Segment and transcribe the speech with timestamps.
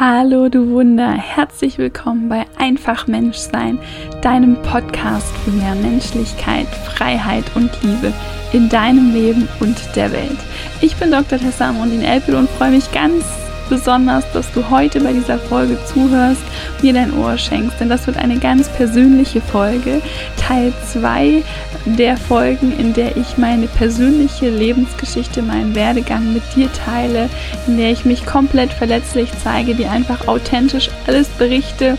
[0.00, 3.78] Hallo du Wunder, herzlich willkommen bei Einfach Menschsein,
[4.22, 8.10] deinem Podcast für mehr Menschlichkeit, Freiheit und Liebe
[8.54, 10.38] in deinem Leben und der Welt.
[10.80, 11.38] Ich bin Dr.
[11.38, 13.26] Tessa Amondin Elpel und freue mich ganz
[13.70, 16.42] besonders, dass du heute bei dieser Folge zuhörst,
[16.82, 20.02] mir dein Ohr schenkst, denn das wird eine ganz persönliche Folge,
[20.36, 21.42] Teil 2
[21.86, 27.30] der Folgen, in der ich meine persönliche Lebensgeschichte, meinen Werdegang mit dir teile,
[27.66, 31.96] in der ich mich komplett verletzlich zeige, dir einfach authentisch alles berichte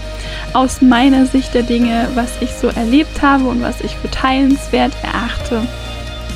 [0.54, 4.94] aus meiner Sicht der Dinge, was ich so erlebt habe und was ich für teilenswert
[5.02, 5.62] erachte.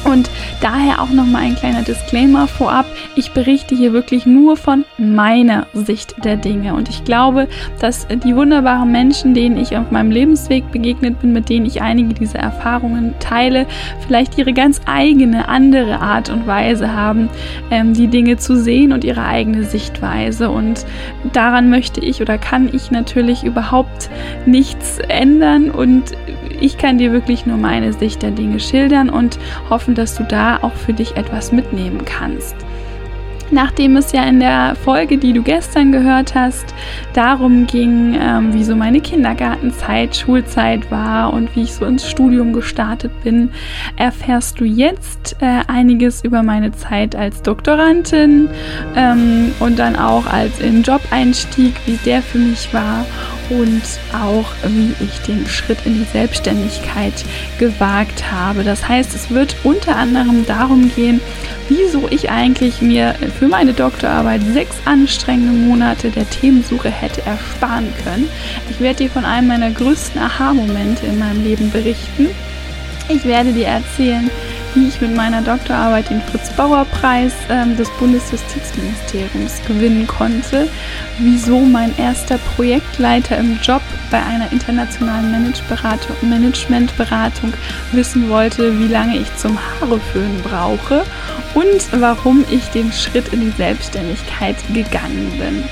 [0.06, 0.30] Und
[0.62, 2.86] daher auch nochmal ein kleiner Disclaimer vorab.
[3.16, 6.76] Ich berichte hier wirklich nur von meiner Sicht der Dinge.
[6.76, 7.48] Und ich glaube,
[7.80, 12.14] dass die wunderbaren Menschen, denen ich auf meinem Lebensweg begegnet bin, mit denen ich einige
[12.14, 13.66] dieser Erfahrungen teile,
[14.06, 17.30] vielleicht ihre ganz eigene, andere Art und Weise haben,
[17.72, 20.52] ähm, die Dinge zu sehen und ihre eigene Sichtweise.
[20.52, 20.86] Und
[21.34, 24.10] daran möchte ich oder kann ich natürlich überhaupt
[24.46, 25.72] nichts ändern.
[25.72, 26.12] Und
[26.60, 30.58] ich kann dir wirklich nur meine Sicht der Dinge schildern und hoffen, dass du da
[30.62, 32.56] auch für dich etwas mitnehmen kannst.
[33.52, 36.74] Nachdem es ja in der Folge, die du gestern gehört hast,
[37.14, 42.54] darum ging, ähm, wie so meine Kindergartenzeit, Schulzeit war und wie ich so ins Studium
[42.54, 43.52] gestartet bin,
[43.98, 48.50] erfährst du jetzt äh, einiges über meine Zeit als Doktorandin
[48.96, 53.06] ähm, und dann auch als in Job-Einstieg, wie der für mich war
[53.50, 53.82] und
[54.14, 57.14] auch wie ich den Schritt in die Selbstständigkeit
[57.58, 58.64] gewagt habe.
[58.64, 61.22] Das heißt, es wird unter anderem darum gehen,
[61.70, 68.28] wieso ich eigentlich mir für meine Doktorarbeit sechs anstrengende Monate der Themensuche hätte ersparen können.
[68.70, 72.30] Ich werde dir von einem meiner größten Aha-Momente in meinem Leben berichten.
[73.08, 74.30] Ich werde dir erzählen,
[74.76, 80.68] wie ich mit meiner Doktorarbeit den Fritz-Bauer-Preis ähm, des Bundesjustizministeriums gewinnen konnte,
[81.20, 83.82] wieso mein erster Projektleiter im Job
[84.12, 85.32] bei einer internationalen
[86.22, 87.54] Managementberatung
[87.94, 91.04] wissen wollte, wie lange ich zum Haareföhnen brauche
[91.54, 95.64] und warum ich den Schritt in die Selbstständigkeit gegangen bin.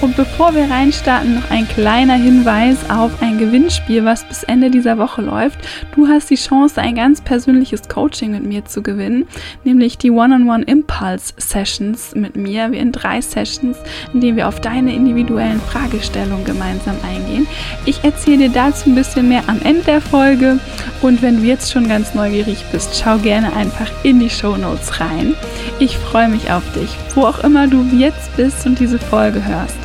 [0.00, 4.98] Und bevor wir reinstarten, noch ein kleiner Hinweis auf ein Gewinnspiel, was bis Ende dieser
[4.98, 5.58] Woche läuft.
[5.94, 9.26] Du hast die Chance, ein ganz persönliches Coaching mit mir zu gewinnen,
[9.64, 12.72] nämlich die One-on-One Impulse Sessions mit mir.
[12.72, 13.76] Wir in drei Sessions,
[14.12, 17.46] in denen wir auf deine individuellen Fragestellungen gemeinsam eingehen.
[17.84, 20.58] Ich erzähle dir dazu ein bisschen mehr am Ende der Folge
[21.02, 25.00] und wenn du jetzt schon ganz neugierig bist, schau gerne einfach in die Show Notes
[25.00, 25.34] rein.
[25.78, 29.76] Ich freue mich auf dich, wo auch immer du jetzt bist und diese Folge hörst.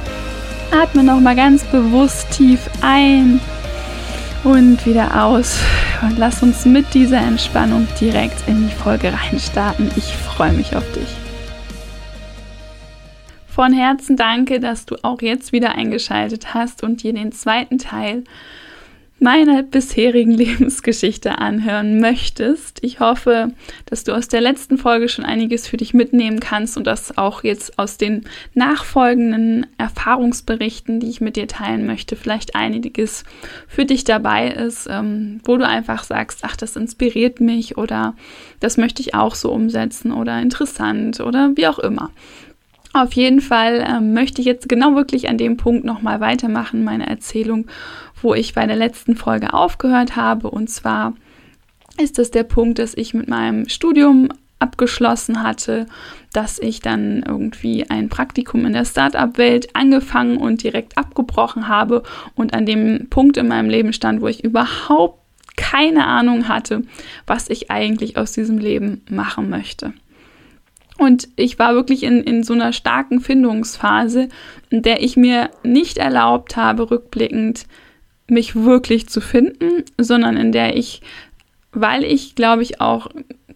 [0.71, 3.39] Atme noch mal ganz bewusst tief ein
[4.43, 5.59] und wieder aus.
[6.01, 9.89] Und lass uns mit dieser Entspannung direkt in die Folge reinstarten.
[9.95, 11.07] Ich freue mich auf dich.
[13.47, 18.23] Von Herzen danke, dass du auch jetzt wieder eingeschaltet hast und dir den zweiten Teil
[19.23, 22.83] meiner bisherigen Lebensgeschichte anhören möchtest.
[22.83, 23.51] Ich hoffe,
[23.85, 27.43] dass du aus der letzten Folge schon einiges für dich mitnehmen kannst und dass auch
[27.43, 33.23] jetzt aus den nachfolgenden Erfahrungsberichten, die ich mit dir teilen möchte, vielleicht einiges
[33.67, 38.15] für dich dabei ist, ähm, wo du einfach sagst, ach, das inspiriert mich oder
[38.59, 42.11] das möchte ich auch so umsetzen oder interessant oder wie auch immer.
[42.93, 47.07] Auf jeden Fall ähm, möchte ich jetzt genau wirklich an dem Punkt nochmal weitermachen, meine
[47.07, 47.65] Erzählung,
[48.21, 50.51] wo ich bei der letzten Folge aufgehört habe.
[50.51, 51.15] Und zwar
[51.99, 55.87] ist das der Punkt, dass ich mit meinem Studium abgeschlossen hatte,
[56.33, 62.03] dass ich dann irgendwie ein Praktikum in der Startup-Welt angefangen und direkt abgebrochen habe
[62.35, 65.19] und an dem Punkt in meinem Leben stand, wo ich überhaupt
[65.57, 66.83] keine Ahnung hatte,
[67.27, 69.93] was ich eigentlich aus diesem Leben machen möchte.
[71.03, 74.29] Und ich war wirklich in, in so einer starken Findungsphase,
[74.69, 77.65] in der ich mir nicht erlaubt habe, rückblickend
[78.27, 81.01] mich wirklich zu finden, sondern in der ich,
[81.71, 83.07] weil ich, glaube ich, auch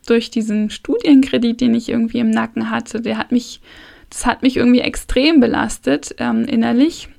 [0.06, 3.62] durch diesen Studienkredit, den ich irgendwie im Nacken hatte, der hat mich,
[4.10, 7.10] das hat mich irgendwie extrem belastet ähm, innerlich,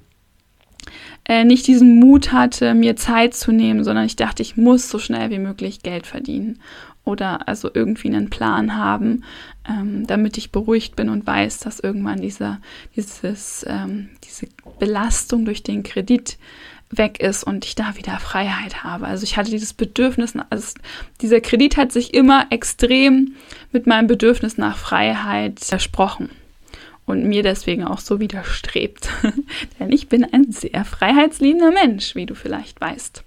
[1.26, 4.98] äh, nicht diesen Mut hatte, mir Zeit zu nehmen, sondern ich dachte, ich muss so
[4.98, 6.58] schnell wie möglich Geld verdienen
[7.08, 9.24] oder also irgendwie einen Plan haben,
[9.66, 12.60] ähm, damit ich beruhigt bin und weiß, dass irgendwann dieser,
[12.96, 14.46] dieses, ähm, diese
[14.78, 16.38] Belastung durch den Kredit
[16.90, 19.06] weg ist und ich da wieder Freiheit habe.
[19.06, 20.74] Also ich hatte dieses Bedürfnis, also
[21.22, 23.34] dieser Kredit hat sich immer extrem
[23.72, 26.28] mit meinem Bedürfnis nach Freiheit zersprochen
[27.06, 29.08] und mir deswegen auch so widerstrebt.
[29.80, 33.24] Denn ich bin ein sehr freiheitsliebender Mensch, wie du vielleicht weißt.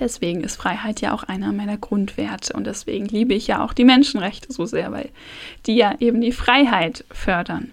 [0.00, 3.84] Deswegen ist Freiheit ja auch einer meiner Grundwerte und deswegen liebe ich ja auch die
[3.84, 5.10] Menschenrechte so sehr, weil
[5.66, 7.72] die ja eben die Freiheit fördern.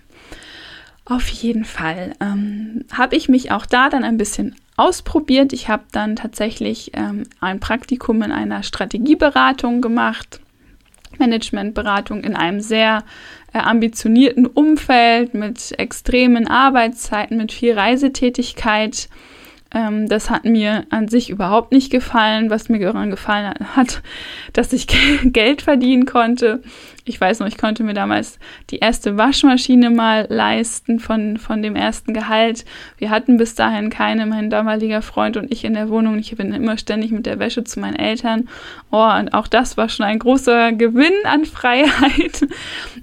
[1.05, 5.53] Auf jeden Fall ähm, habe ich mich auch da dann ein bisschen ausprobiert.
[5.53, 10.41] Ich habe dann tatsächlich ähm, ein Praktikum in einer Strategieberatung gemacht,
[11.19, 13.03] Managementberatung in einem sehr
[13.53, 19.07] äh, ambitionierten Umfeld mit extremen Arbeitszeiten, mit viel Reisetätigkeit.
[19.75, 22.49] Ähm, das hat mir an sich überhaupt nicht gefallen.
[22.49, 24.01] Was mir daran gefallen hat,
[24.53, 24.87] dass ich
[25.23, 26.61] Geld verdienen konnte.
[27.03, 28.39] Ich weiß noch, ich konnte mir damals
[28.71, 32.63] die erste Waschmaschine mal leisten von, von dem ersten Gehalt.
[32.97, 36.17] Wir hatten bis dahin keine, mein damaliger Freund und ich in der Wohnung.
[36.17, 38.47] Ich bin immer ständig mit der Wäsche zu meinen Eltern.
[38.91, 42.47] Oh, und auch das war schon ein großer Gewinn an Freiheit.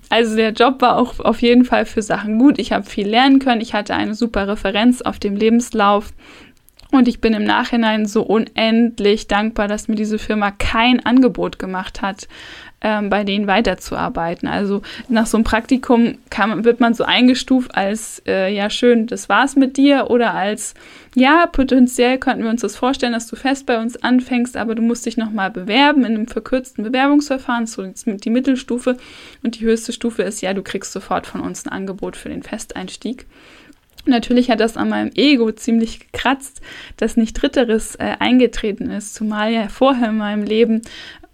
[0.08, 2.58] Also der Job war auch auf jeden Fall für Sachen gut.
[2.58, 3.62] Ich habe viel lernen können.
[3.62, 6.12] Ich hatte eine super Referenz auf dem Lebenslauf.
[6.92, 12.02] Und ich bin im Nachhinein so unendlich dankbar, dass mir diese Firma kein Angebot gemacht
[12.02, 12.28] hat,
[12.82, 14.46] ähm, bei denen weiterzuarbeiten.
[14.46, 19.30] Also nach so einem Praktikum kann, wird man so eingestuft als, äh, ja schön, das
[19.30, 20.74] war's mit dir oder als,
[21.14, 24.82] ja, potenziell könnten wir uns das vorstellen, dass du fest bei uns anfängst, aber du
[24.82, 28.98] musst dich nochmal bewerben in einem verkürzten Bewerbungsverfahren, so die Mittelstufe.
[29.42, 32.42] Und die höchste Stufe ist, ja, du kriegst sofort von uns ein Angebot für den
[32.42, 33.26] Festeinstieg.
[34.04, 36.60] Natürlich hat das an meinem Ego ziemlich gekratzt,
[36.96, 40.82] dass nicht Dritteres äh, eingetreten ist, zumal ja vorher in meinem Leben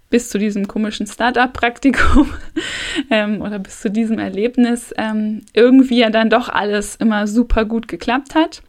[0.09, 2.31] bis zu diesem komischen Startup-Praktikum
[3.09, 7.87] ähm, oder bis zu diesem Erlebnis ähm, irgendwie ja dann doch alles immer super gut
[7.87, 8.61] geklappt hat.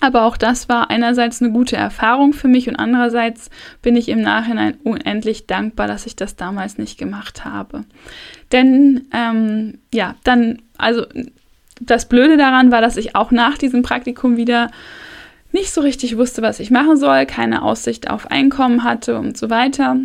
[0.00, 3.50] Aber auch das war einerseits eine gute Erfahrung für mich und andererseits
[3.82, 7.84] bin ich im Nachhinein unendlich dankbar, dass ich das damals nicht gemacht habe.
[8.50, 11.06] Denn ähm, ja, dann, also
[11.86, 14.70] das Blöde daran war, dass ich auch nach diesem Praktikum wieder
[15.52, 19.50] nicht so richtig wusste, was ich machen soll, keine Aussicht auf Einkommen hatte und so
[19.50, 19.96] weiter.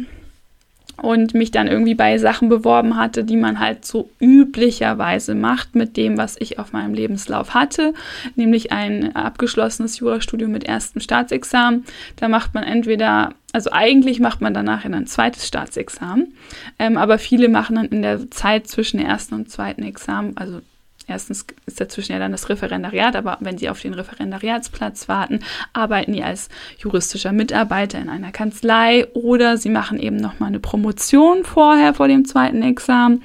[0.99, 5.95] Und mich dann irgendwie bei Sachen beworben hatte, die man halt so üblicherweise macht mit
[5.95, 7.93] dem, was ich auf meinem Lebenslauf hatte,
[8.35, 11.85] nämlich ein abgeschlossenes Jurastudium mit erstem Staatsexamen.
[12.15, 16.33] Da macht man entweder also eigentlich macht man danach ein zweites Staatsexamen,
[16.79, 20.61] ähm, aber viele machen dann in der Zeit zwischen ersten und zweiten Examen, also
[21.07, 25.39] Erstens ist dazwischen ja dann das Referendariat, aber wenn Sie auf den Referendariatsplatz warten,
[25.71, 26.49] arbeiten Sie als
[26.79, 32.25] juristischer Mitarbeiter in einer Kanzlei oder Sie machen eben nochmal eine Promotion vorher vor dem
[32.25, 33.23] zweiten Examen.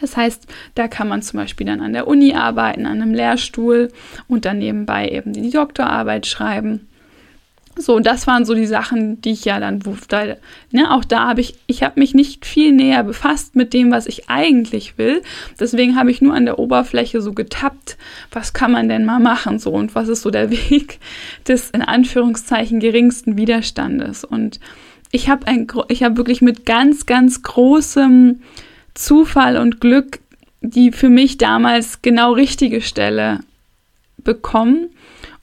[0.00, 3.92] Das heißt, da kann man zum Beispiel dann an der Uni arbeiten, an einem Lehrstuhl
[4.26, 6.88] und dann nebenbei eben die Doktorarbeit schreiben.
[7.78, 10.24] So, und das waren so die Sachen, die ich ja dann, da,
[10.70, 14.06] ne, auch da habe ich, ich habe mich nicht viel näher befasst mit dem, was
[14.06, 15.22] ich eigentlich will.
[15.60, 17.98] Deswegen habe ich nur an der Oberfläche so getappt,
[18.30, 20.98] was kann man denn mal machen, so, und was ist so der Weg
[21.46, 24.24] des, in Anführungszeichen, geringsten Widerstandes.
[24.24, 24.58] Und
[25.10, 28.40] ich habe ein, ich habe wirklich mit ganz, ganz großem
[28.94, 30.20] Zufall und Glück
[30.60, 33.40] die für mich damals genau richtige Stelle
[34.18, 34.88] bekommen.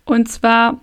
[0.05, 0.81] Und zwar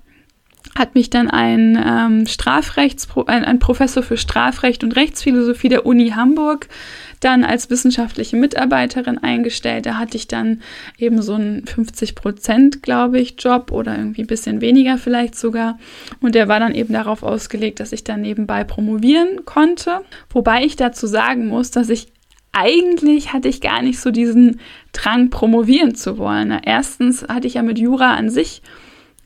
[0.78, 6.10] hat mich dann ein ähm, Strafrechts ein, ein Professor für Strafrecht und Rechtsphilosophie der Uni
[6.10, 6.68] Hamburg
[7.20, 9.86] dann als wissenschaftliche Mitarbeiterin eingestellt.
[9.86, 10.62] Da hatte ich dann
[10.96, 15.78] eben so einen 50 Prozent, glaube ich, Job oder irgendwie ein bisschen weniger vielleicht sogar.
[16.20, 20.00] Und der war dann eben darauf ausgelegt, dass ich dann nebenbei promovieren konnte.
[20.30, 22.08] Wobei ich dazu sagen muss, dass ich
[22.52, 24.60] eigentlich hatte ich gar nicht so diesen
[24.92, 26.50] Drang, promovieren zu wollen.
[26.64, 28.62] Erstens hatte ich ja mit Jura an sich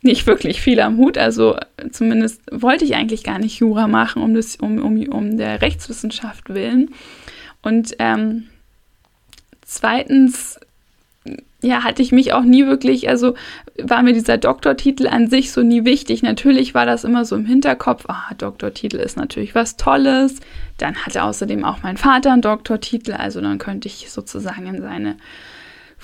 [0.05, 1.19] nicht wirklich viel am Hut.
[1.19, 1.57] Also
[1.91, 6.49] zumindest wollte ich eigentlich gar nicht Jura machen, um, das, um, um, um der Rechtswissenschaft
[6.51, 6.91] willen.
[7.63, 8.45] Und ähm,
[9.65, 10.61] zweitens,
[11.63, 13.35] ja, hatte ich mich auch nie wirklich, also
[13.83, 16.23] war mir dieser Doktortitel an sich so nie wichtig.
[16.23, 20.41] Natürlich war das immer so im Hinterkopf, ah, Doktortitel ist natürlich was Tolles.
[20.77, 25.17] Dann hatte außerdem auch mein Vater einen Doktortitel, also dann könnte ich sozusagen in seine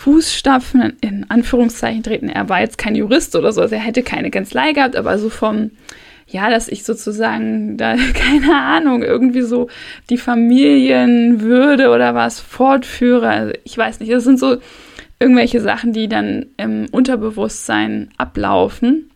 [0.00, 2.30] Fußstapfen in Anführungszeichen treten.
[2.30, 5.28] Er war jetzt kein Jurist oder so, also er hätte keine Kanzlei gehabt, aber so
[5.28, 5.72] vom,
[6.26, 9.68] ja, dass ich sozusagen da, keine Ahnung, irgendwie so
[10.08, 13.28] die Familienwürde oder was fortführe.
[13.28, 14.56] Also ich weiß nicht, das sind so
[15.18, 19.10] irgendwelche Sachen, die dann im Unterbewusstsein ablaufen,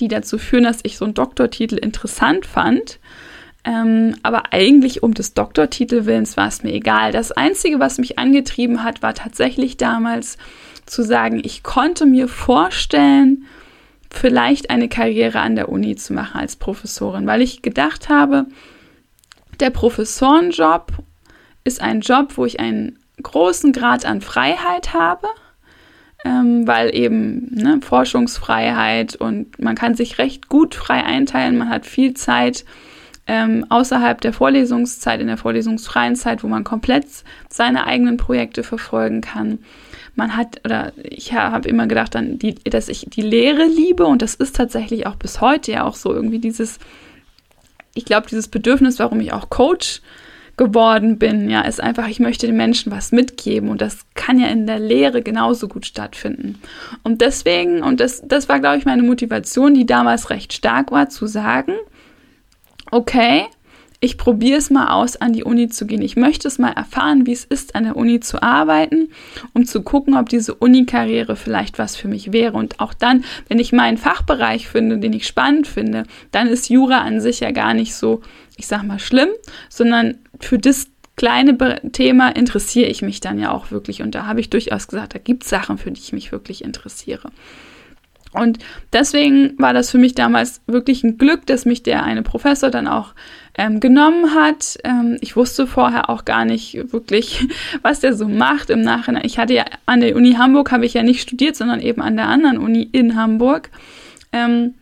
[0.00, 2.98] die dazu führen, dass ich so einen Doktortitel interessant fand
[3.64, 7.12] ähm, aber eigentlich um des Doktortitelwillens war es mir egal.
[7.12, 10.38] Das Einzige, was mich angetrieben hat, war tatsächlich damals
[10.86, 13.44] zu sagen, ich konnte mir vorstellen,
[14.10, 18.46] vielleicht eine Karriere an der Uni zu machen als Professorin, weil ich gedacht habe,
[19.60, 20.92] der Professorenjob
[21.64, 25.28] ist ein Job, wo ich einen großen Grad an Freiheit habe,
[26.24, 31.86] ähm, weil eben ne, Forschungsfreiheit und man kann sich recht gut frei einteilen, man hat
[31.86, 32.64] viel Zeit
[33.28, 37.04] ähm, außerhalb der Vorlesungszeit, in der vorlesungsfreien Zeit, wo man komplett
[37.50, 39.58] seine eigenen Projekte verfolgen kann.
[40.16, 44.22] man hat, oder ich habe immer gedacht, dann die, dass ich die Lehre liebe und
[44.22, 46.78] das ist tatsächlich auch bis heute ja auch so irgendwie dieses,
[47.94, 50.00] ich glaube, dieses Bedürfnis, warum ich auch Coach
[50.56, 54.48] geworden bin, ja, ist einfach, ich möchte den Menschen was mitgeben und das kann ja
[54.48, 56.58] in der Lehre genauso gut stattfinden.
[57.04, 61.10] Und deswegen, und das, das war, glaube ich, meine Motivation, die damals recht stark war,
[61.10, 61.74] zu sagen,
[62.90, 63.46] okay,
[64.00, 66.02] ich probiere es mal aus, an die Uni zu gehen.
[66.02, 69.10] Ich möchte es mal erfahren, wie es ist, an der Uni zu arbeiten,
[69.54, 72.56] um zu gucken, ob diese Uni-Karriere vielleicht was für mich wäre.
[72.56, 76.98] Und auch dann, wenn ich meinen Fachbereich finde, den ich spannend finde, dann ist Jura
[77.00, 78.20] an sich ja gar nicht so,
[78.56, 79.30] ich sag mal, schlimm,
[79.68, 81.58] sondern für das kleine
[81.90, 84.02] Thema interessiere ich mich dann ja auch wirklich.
[84.02, 86.62] Und da habe ich durchaus gesagt, da gibt es Sachen, für die ich mich wirklich
[86.62, 87.32] interessiere.
[88.32, 88.58] Und
[88.92, 92.86] deswegen war das für mich damals wirklich ein Glück, dass mich der eine Professor dann
[92.86, 93.14] auch
[93.56, 94.78] ähm, genommen hat.
[94.84, 97.48] Ähm, ich wusste vorher auch gar nicht wirklich,
[97.82, 99.24] was der so macht im Nachhinein.
[99.24, 102.16] Ich hatte ja an der Uni Hamburg habe ich ja nicht studiert, sondern eben an
[102.16, 103.70] der anderen Uni in Hamburg.
[104.32, 104.74] Ähm,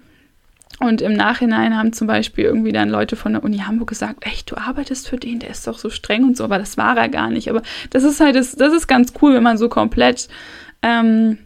[0.79, 4.51] und im Nachhinein haben zum Beispiel irgendwie dann Leute von der Uni Hamburg gesagt, echt,
[4.51, 7.09] du arbeitest für den, der ist doch so streng und so, aber das war er
[7.09, 7.49] gar nicht.
[7.49, 10.29] Aber das ist halt, das, das ist ganz cool, wenn man so komplett
[10.83, 11.39] ähm,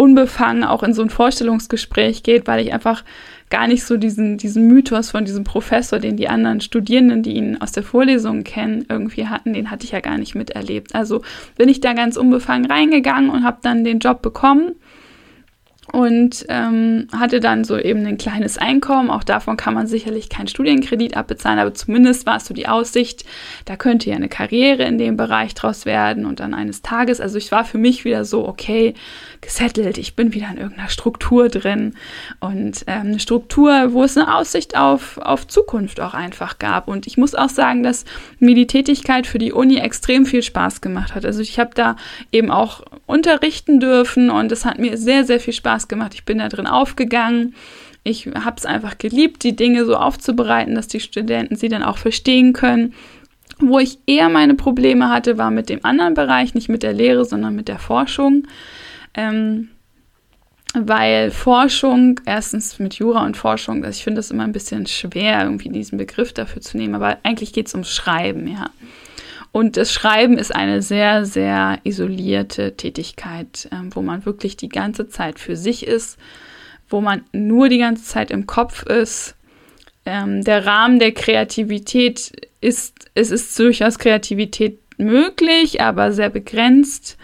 [0.00, 3.04] unbefangen auch in so ein Vorstellungsgespräch geht, weil ich einfach
[3.50, 7.60] gar nicht so diesen, diesen Mythos von diesem Professor, den die anderen Studierenden, die ihn
[7.60, 10.94] aus der Vorlesung kennen, irgendwie hatten, den hatte ich ja gar nicht miterlebt.
[10.94, 11.20] Also
[11.58, 14.76] bin ich da ganz unbefangen reingegangen und habe dann den Job bekommen
[15.92, 19.10] und ähm, hatte dann so eben ein kleines Einkommen.
[19.10, 23.24] Auch davon kann man sicherlich keinen Studienkredit abbezahlen, aber zumindest war es so die Aussicht,
[23.64, 27.38] da könnte ja eine Karriere in dem Bereich draus werden und dann eines Tages, also
[27.38, 28.94] ich war für mich wieder so, okay,
[29.40, 31.94] gesettelt, ich bin wieder in irgendeiner Struktur drin
[32.40, 36.88] und ähm, eine Struktur, wo es eine Aussicht auf, auf Zukunft auch einfach gab.
[36.88, 38.04] Und ich muss auch sagen, dass
[38.38, 41.24] mir die Tätigkeit für die Uni extrem viel Spaß gemacht hat.
[41.24, 41.96] Also ich habe da
[42.32, 46.14] eben auch unterrichten dürfen und es hat mir sehr, sehr viel Spaß gemacht.
[46.14, 47.54] Ich bin da drin aufgegangen.
[48.02, 51.98] Ich habe es einfach geliebt, die Dinge so aufzubereiten, dass die Studenten sie dann auch
[51.98, 52.94] verstehen können.
[53.58, 57.24] Wo ich eher meine Probleme hatte, war mit dem anderen Bereich, nicht mit der Lehre,
[57.26, 58.46] sondern mit der Forschung.
[59.12, 59.68] Ähm,
[60.74, 65.42] weil Forschung, erstens mit Jura und Forschung, also ich finde das immer ein bisschen schwer,
[65.42, 68.70] irgendwie diesen Begriff dafür zu nehmen, aber eigentlich geht es ums Schreiben, ja.
[69.52, 75.08] Und das Schreiben ist eine sehr, sehr isolierte Tätigkeit, ähm, wo man wirklich die ganze
[75.08, 76.18] Zeit für sich ist,
[76.88, 79.34] wo man nur die ganze Zeit im Kopf ist.
[80.06, 87.16] Ähm, der Rahmen der Kreativität ist, es ist durchaus Kreativität möglich, aber sehr begrenzt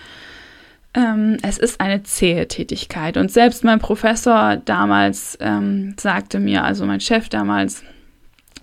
[0.97, 3.17] ähm, es ist eine zähe Tätigkeit.
[3.19, 7.85] Und selbst mein Professor damals ähm, sagte mir, also mein Chef damals,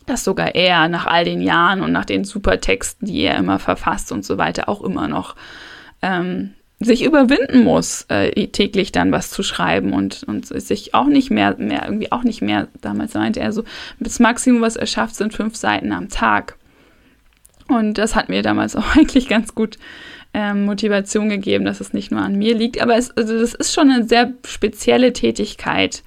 [0.05, 3.59] dass sogar er nach all den Jahren und nach den super Texten, die er immer
[3.59, 5.35] verfasst und so weiter, auch immer noch
[6.01, 11.31] ähm, sich überwinden muss, äh, täglich dann was zu schreiben und, und sich auch nicht
[11.31, 13.63] mehr, mehr, irgendwie auch nicht mehr, damals meinte er so,
[13.99, 16.57] das Maximum, was er schafft, sind fünf Seiten am Tag.
[17.67, 19.77] Und das hat mir damals auch eigentlich ganz gut
[20.33, 22.81] ähm, Motivation gegeben, dass es nicht nur an mir liegt.
[22.81, 26.03] Aber es, also das ist schon eine sehr spezielle Tätigkeit,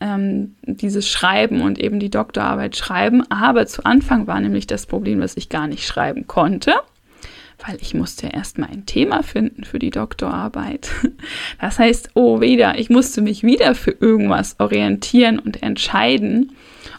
[0.00, 3.22] ähm, dieses Schreiben und eben die Doktorarbeit schreiben.
[3.30, 6.74] Aber zu Anfang war nämlich das Problem, dass ich gar nicht schreiben konnte
[7.66, 10.90] weil ich musste erstmal ein Thema finden für die Doktorarbeit.
[11.60, 16.52] Das heißt, oh, wieder, ich musste mich wieder für irgendwas orientieren und entscheiden,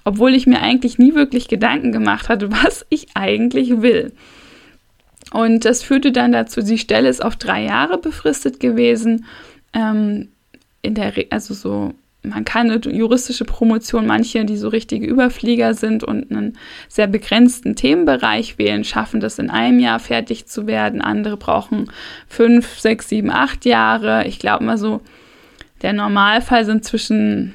[0.04, 4.14] obwohl ich mir eigentlich nie wirklich Gedanken gemacht hatte, was ich eigentlich will.
[5.32, 9.26] Und das führte dann dazu, die Stelle ist auf drei Jahre befristet gewesen.
[9.74, 10.30] Ähm,
[10.82, 11.94] in der, also so,
[12.24, 17.76] man kann eine juristische Promotion, manche, die so richtige Überflieger sind und einen sehr begrenzten
[17.76, 21.02] Themenbereich wählen, schaffen das in einem Jahr fertig zu werden.
[21.02, 21.92] Andere brauchen
[22.28, 24.28] fünf, sechs, sieben, acht Jahre.
[24.28, 25.02] Ich glaube mal so,
[25.82, 27.54] der Normalfall sind zwischen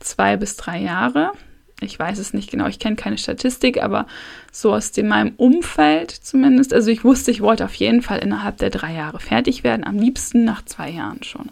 [0.00, 1.32] zwei bis drei Jahre
[1.80, 4.06] ich weiß es nicht genau, ich kenne keine Statistik, aber
[4.50, 8.56] so aus dem, meinem Umfeld zumindest, also ich wusste, ich wollte auf jeden Fall innerhalb
[8.58, 11.50] der drei Jahre fertig werden, am liebsten nach zwei Jahren schon.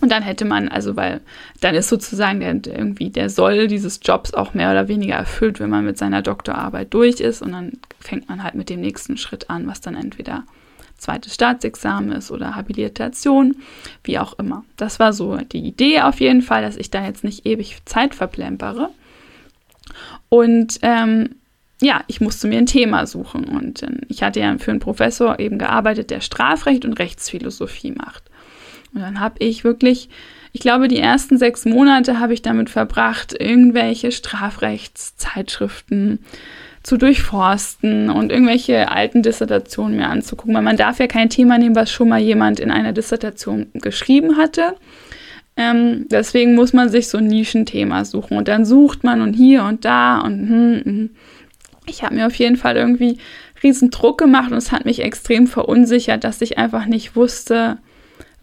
[0.00, 1.20] Und dann hätte man, also weil
[1.60, 5.58] dann ist sozusagen der, der, irgendwie der Soll dieses Jobs auch mehr oder weniger erfüllt,
[5.58, 9.16] wenn man mit seiner Doktorarbeit durch ist und dann fängt man halt mit dem nächsten
[9.16, 10.44] Schritt an, was dann entweder
[10.98, 13.56] zweites Staatsexamen ist oder Habilitation,
[14.04, 14.64] wie auch immer.
[14.76, 18.14] Das war so die Idee auf jeden Fall, dass ich da jetzt nicht ewig Zeit
[18.14, 18.90] verplempere.
[20.28, 21.36] Und ähm,
[21.80, 23.44] ja, ich musste mir ein Thema suchen.
[23.44, 28.24] Und äh, ich hatte ja für einen Professor eben gearbeitet, der Strafrecht und Rechtsphilosophie macht.
[28.94, 30.08] Und dann habe ich wirklich,
[30.52, 36.20] ich glaube, die ersten sechs Monate habe ich damit verbracht, irgendwelche Strafrechtszeitschriften
[36.82, 41.76] zu durchforsten und irgendwelche alten Dissertationen mir anzugucken, weil man darf ja kein Thema nehmen,
[41.76, 44.74] was schon mal jemand in einer Dissertation geschrieben hatte.
[45.56, 49.64] Ähm, deswegen muss man sich so ein Nischenthema suchen und dann sucht man und hier
[49.64, 51.10] und da und hm, hm.
[51.86, 53.18] ich habe mir auf jeden Fall irgendwie
[53.62, 57.78] riesen Druck gemacht und es hat mich extrem verunsichert, dass ich einfach nicht wusste,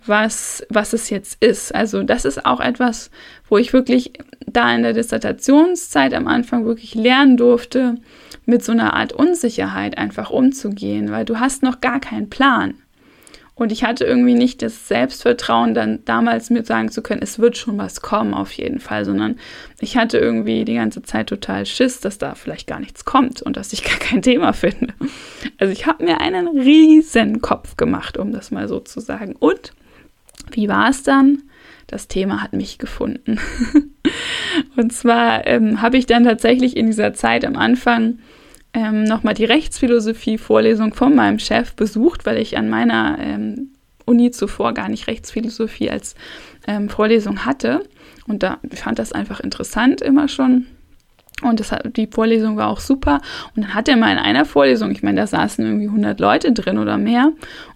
[0.07, 1.73] was, was es jetzt ist.
[1.73, 3.11] Also das ist auch etwas,
[3.49, 4.13] wo ich wirklich
[4.45, 7.95] da in der Dissertationszeit am Anfang wirklich lernen durfte,
[8.45, 12.75] mit so einer Art Unsicherheit einfach umzugehen, weil du hast noch gar keinen Plan.
[13.55, 17.55] Und ich hatte irgendwie nicht das Selbstvertrauen, dann damals mir sagen zu können, es wird
[17.55, 19.37] schon was kommen auf jeden Fall, sondern
[19.79, 23.55] ich hatte irgendwie die ganze Zeit total Schiss, dass da vielleicht gar nichts kommt und
[23.55, 24.93] dass ich gar kein Thema finde.
[25.57, 29.35] Also ich habe mir einen riesen Kopf gemacht, um das mal so zu sagen.
[29.39, 29.71] Und
[30.51, 31.43] wie war es dann?
[31.87, 33.39] Das Thema hat mich gefunden.
[34.75, 38.19] und zwar ähm, habe ich dann tatsächlich in dieser Zeit am Anfang
[38.73, 43.71] ähm, nochmal die Rechtsphilosophie-Vorlesung von meinem Chef besucht, weil ich an meiner ähm,
[44.05, 46.15] Uni zuvor gar nicht Rechtsphilosophie als
[46.67, 47.87] ähm, Vorlesung hatte.
[48.27, 50.65] Und da fand das einfach interessant immer schon.
[51.41, 53.19] Und das hat, die Vorlesung war auch super.
[53.55, 56.53] Und dann hat er mal in einer Vorlesung, ich meine, da saßen irgendwie 100 Leute
[56.53, 57.25] drin oder mehr.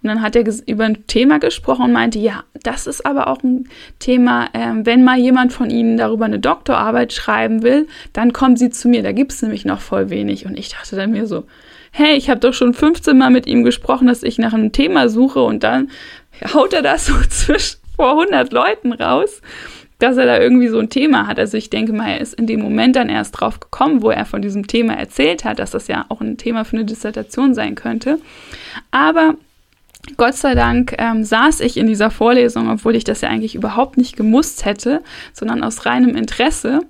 [0.02, 3.44] Und dann hat er über ein Thema gesprochen und meinte, ja, das ist aber auch
[3.44, 3.68] ein
[4.00, 8.70] Thema, äh, wenn mal jemand von Ihnen darüber eine Doktorarbeit schreiben will, dann kommen Sie
[8.70, 9.04] zu mir.
[9.04, 10.46] Da gibt es nämlich noch voll wenig.
[10.46, 11.44] Und ich dachte dann mir so,
[11.92, 15.10] hey, ich habe doch schon 15 Mal mit ihm gesprochen, dass ich nach einem Thema
[15.10, 15.90] suche und dann
[16.54, 19.42] haut er das so zwischen vor 100 Leuten raus
[20.00, 21.40] dass er da irgendwie so ein Thema hat.
[21.40, 24.26] Also ich denke mal, er ist in dem Moment dann erst drauf gekommen, wo er
[24.26, 27.76] von diesem Thema erzählt hat, dass das ja auch ein Thema für eine Dissertation sein
[27.76, 28.20] könnte.
[28.92, 29.36] Aber
[30.18, 33.98] Gott sei Dank ähm, saß ich in dieser Vorlesung, obwohl ich das ja eigentlich überhaupt
[33.98, 35.04] nicht gemusst hätte,
[35.34, 36.82] sondern aus reinem Interesse.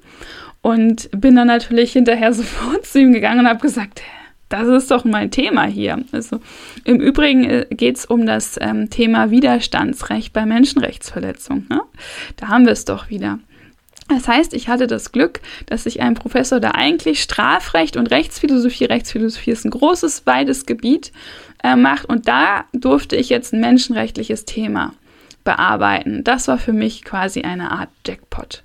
[0.61, 4.01] Und bin dann natürlich hinterher sofort zu ihm gegangen und habe gesagt,
[4.49, 6.03] das ist doch mein Thema hier.
[6.11, 6.39] Also
[6.83, 11.67] im Übrigen äh, geht es um das ähm, Thema Widerstandsrecht bei Menschenrechtsverletzungen.
[11.69, 11.81] Ne?
[12.35, 13.39] Da haben wir es doch wieder.
[14.09, 18.85] Das heißt, ich hatte das Glück, dass ich einen Professor, der eigentlich Strafrecht und Rechtsphilosophie,
[18.85, 21.11] Rechtsphilosophie ist ein großes, weites Gebiet,
[21.63, 22.05] äh, macht.
[22.05, 24.93] Und da durfte ich jetzt ein menschenrechtliches Thema
[25.43, 26.23] bearbeiten.
[26.23, 28.63] Das war für mich quasi eine Art Jackpot.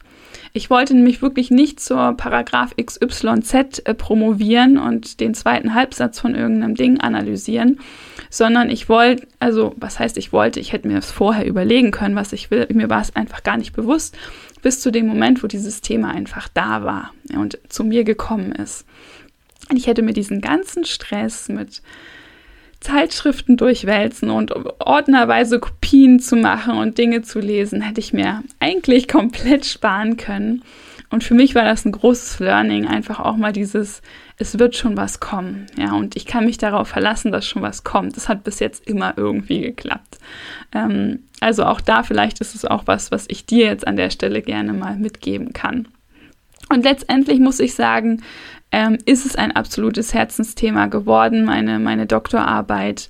[0.56, 6.36] Ich wollte nämlich wirklich nicht zur Paragraph XYZ äh, promovieren und den zweiten Halbsatz von
[6.36, 7.80] irgendeinem Ding analysieren,
[8.30, 12.14] sondern ich wollte, also was heißt ich wollte, ich hätte mir das vorher überlegen können,
[12.14, 12.68] was ich will.
[12.72, 14.16] Mir war es einfach gar nicht bewusst,
[14.62, 18.86] bis zu dem Moment, wo dieses Thema einfach da war und zu mir gekommen ist.
[19.68, 21.82] Und ich hätte mir diesen ganzen Stress mit
[22.84, 29.08] Zeitschriften durchwälzen und ordnerweise Kopien zu machen und Dinge zu lesen, hätte ich mir eigentlich
[29.08, 30.62] komplett sparen können.
[31.08, 34.02] Und für mich war das ein großes Learning, einfach auch mal dieses,
[34.36, 35.66] es wird schon was kommen.
[35.78, 38.16] Ja, und ich kann mich darauf verlassen, dass schon was kommt.
[38.16, 40.18] Das hat bis jetzt immer irgendwie geklappt.
[40.74, 44.10] Ähm, also auch da vielleicht ist es auch was, was ich dir jetzt an der
[44.10, 45.88] Stelle gerne mal mitgeben kann.
[46.68, 48.22] Und letztendlich muss ich sagen,
[48.74, 53.08] ähm, ist es ein absolutes Herzensthema geworden, meine, meine Doktorarbeit.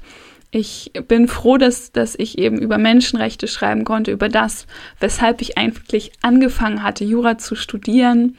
[0.51, 4.67] Ich bin froh, dass, dass ich eben über Menschenrechte schreiben konnte, über das,
[5.01, 8.37] weshalb ich eigentlich angefangen hatte, Jura zu studieren,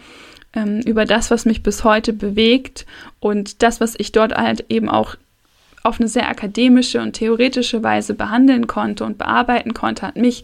[0.54, 2.86] ähm, über das, was mich bis heute bewegt
[3.20, 5.16] und das, was ich dort halt eben auch
[5.82, 10.44] auf eine sehr akademische und theoretische Weise behandeln konnte und bearbeiten konnte, hat mich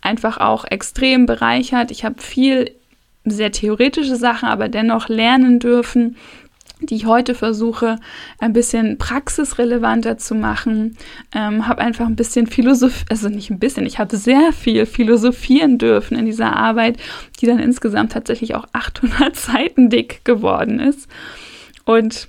[0.00, 1.90] einfach auch extrem bereichert.
[1.90, 2.70] Ich habe viel
[3.24, 6.16] sehr theoretische Sachen, aber dennoch lernen dürfen,
[6.80, 7.96] die ich heute versuche,
[8.38, 10.96] ein bisschen praxisrelevanter zu machen.
[11.34, 15.78] Ähm, habe einfach ein bisschen Philosophie, also nicht ein bisschen, ich habe sehr viel philosophieren
[15.78, 16.96] dürfen in dieser Arbeit,
[17.40, 21.08] die dann insgesamt tatsächlich auch 800 Seiten dick geworden ist.
[21.84, 22.28] Und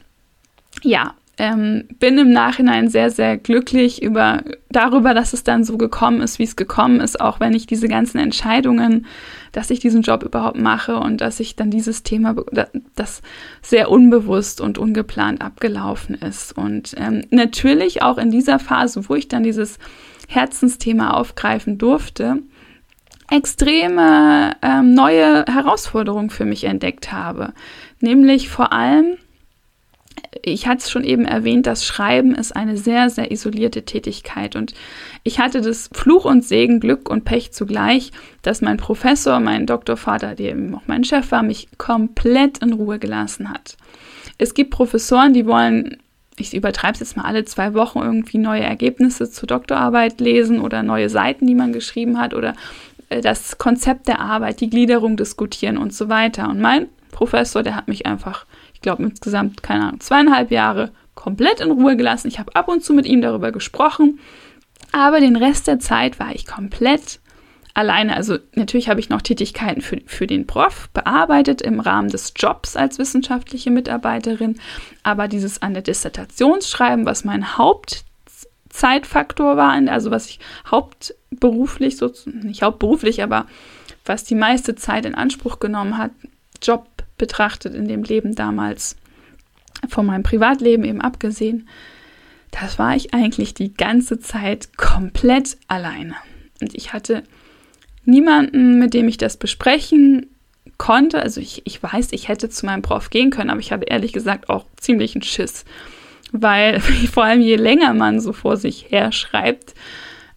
[0.83, 6.21] ja, ähm, bin im Nachhinein sehr, sehr glücklich über, darüber, dass es dann so gekommen
[6.21, 9.07] ist, wie es gekommen ist, auch wenn ich diese ganzen Entscheidungen,
[9.53, 12.35] dass ich diesen Job überhaupt mache und dass ich dann dieses Thema,
[12.95, 13.21] das
[13.61, 16.57] sehr unbewusst und ungeplant abgelaufen ist.
[16.57, 19.79] Und ähm, natürlich auch in dieser Phase, wo ich dann dieses
[20.27, 22.39] Herzensthema aufgreifen durfte,
[23.29, 27.53] extreme ähm, neue Herausforderungen für mich entdeckt habe.
[28.01, 29.17] Nämlich vor allem
[30.45, 34.57] ich hatte es schon eben erwähnt, das Schreiben ist eine sehr, sehr isolierte Tätigkeit.
[34.57, 34.73] Und
[35.23, 40.35] ich hatte das Fluch und Segen, Glück und Pech zugleich, dass mein Professor, mein Doktorvater,
[40.35, 43.77] der eben auch mein Chef war, mich komplett in Ruhe gelassen hat.
[44.37, 45.97] Es gibt Professoren, die wollen,
[46.37, 50.83] ich übertreibe es jetzt mal alle zwei Wochen, irgendwie neue Ergebnisse zur Doktorarbeit lesen oder
[50.83, 52.53] neue Seiten, die man geschrieben hat oder
[53.07, 56.49] äh, das Konzept der Arbeit, die Gliederung diskutieren und so weiter.
[56.49, 58.45] Und mein Professor, der hat mich einfach
[58.83, 62.27] glaube insgesamt, keine Ahnung, zweieinhalb Jahre komplett in Ruhe gelassen.
[62.27, 64.19] Ich habe ab und zu mit ihm darüber gesprochen,
[64.91, 67.19] aber den Rest der Zeit war ich komplett
[67.73, 68.15] alleine.
[68.15, 72.75] Also natürlich habe ich noch Tätigkeiten für, für den Prof bearbeitet im Rahmen des Jobs
[72.75, 74.59] als wissenschaftliche Mitarbeiterin,
[75.01, 82.61] aber dieses an der Dissertationsschreiben, was mein Hauptzeitfaktor war, also was ich hauptberuflich, so, nicht
[82.61, 83.47] hauptberuflich, aber
[84.05, 86.11] was die meiste Zeit in Anspruch genommen hat,
[86.61, 86.87] Job
[87.17, 88.95] betrachtet in dem Leben damals,
[89.89, 91.67] von meinem Privatleben eben abgesehen,
[92.51, 96.15] das war ich eigentlich die ganze Zeit komplett alleine.
[96.61, 97.23] Und ich hatte
[98.05, 100.27] niemanden, mit dem ich das besprechen
[100.77, 101.21] konnte.
[101.21, 104.13] Also ich, ich weiß, ich hätte zu meinem Prof gehen können, aber ich hatte ehrlich
[104.13, 105.65] gesagt auch ziemlich einen Schiss.
[106.31, 106.79] Weil
[107.11, 109.73] vor allem je länger man so vor sich her schreibt,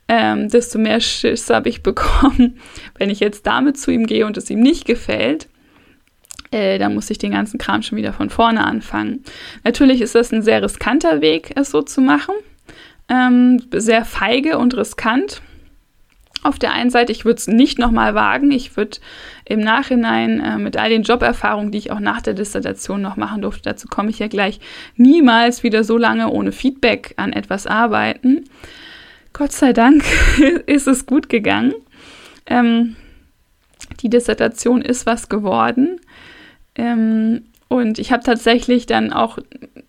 [0.09, 2.59] ähm, desto mehr Schiss habe ich bekommen,
[2.99, 5.49] wenn ich jetzt damit zu ihm gehe und es ihm nicht gefällt.
[6.51, 9.25] Äh, dann muss ich den ganzen Kram schon wieder von vorne anfangen.
[9.65, 12.35] Natürlich ist das ein sehr riskanter Weg, es so zu machen.
[13.09, 15.43] Ähm, sehr feige und riskant.
[16.43, 18.53] Auf der einen Seite, ich würde es nicht nochmal wagen.
[18.53, 18.99] Ich würde
[19.45, 23.43] im Nachhinein äh, mit all den Joberfahrungen, die ich auch nach der Dissertation noch machen
[23.43, 24.61] durfte, dazu komme ich ja gleich,
[24.97, 28.45] niemals wieder so lange ohne Feedback an etwas arbeiten.
[29.33, 30.05] Gott sei Dank
[30.67, 31.75] ist es gut gegangen.
[32.47, 32.97] Ähm,
[34.01, 36.01] die Dissertation ist was geworden.
[36.77, 39.39] Ähm, und ich habe tatsächlich dann auch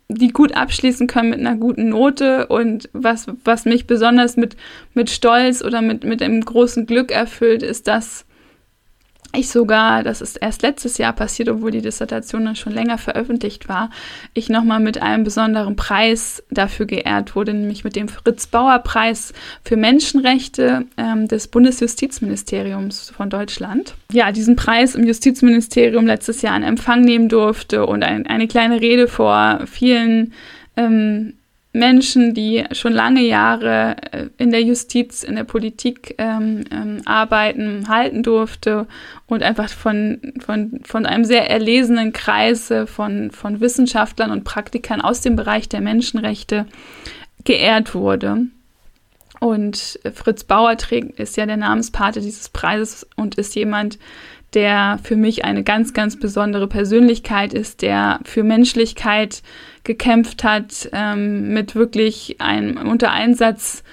[0.10, 2.48] die gut abschließen können mit einer guten Note.
[2.48, 4.58] Und was, was mich besonders mit,
[4.94, 8.26] mit Stolz oder mit, mit einem großen Glück erfüllt, ist, dass
[9.38, 13.70] ich sogar, das ist erst letztes Jahr passiert, obwohl die Dissertation dann schon länger veröffentlicht
[13.70, 13.90] war,
[14.34, 20.86] ich nochmal mit einem besonderen Preis dafür geehrt wurde, nämlich mit dem Fritz-Bauer-Preis für Menschenrechte
[20.98, 23.96] ähm, des Bundesjustizministeriums von Deutschland.
[24.12, 28.82] Ja, diesen Preis im Justizministerium letztes Jahr in Empfang nehmen durfte und ein, eine kleine
[28.82, 30.34] Rede vor vielen
[30.76, 31.34] ähm,
[31.78, 37.88] Menschen, die schon lange Jahre äh, in der Justiz, in der Politik ähm, ähm, arbeiten,
[37.88, 38.88] halten durfte
[39.28, 45.22] und einfach von, von, von einem sehr erlesenen Kreis von, von Wissenschaftlern und Praktikern aus
[45.22, 46.66] dem Bereich der Menschenrechte
[47.44, 48.48] geehrt wurde.
[49.40, 54.00] Und Fritz Bauer trägt, ist ja der Namenspate dieses Preises und ist jemand,
[54.54, 59.42] der für mich eine ganz, ganz besondere Persönlichkeit ist, der für Menschlichkeit
[59.84, 63.84] gekämpft hat, ähm, mit wirklich einem unter Einsatz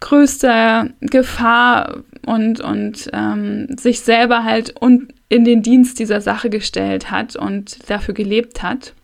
[0.00, 7.10] größter Gefahr und, und ähm, sich selber halt und in den Dienst dieser Sache gestellt
[7.10, 8.94] hat und dafür gelebt hat.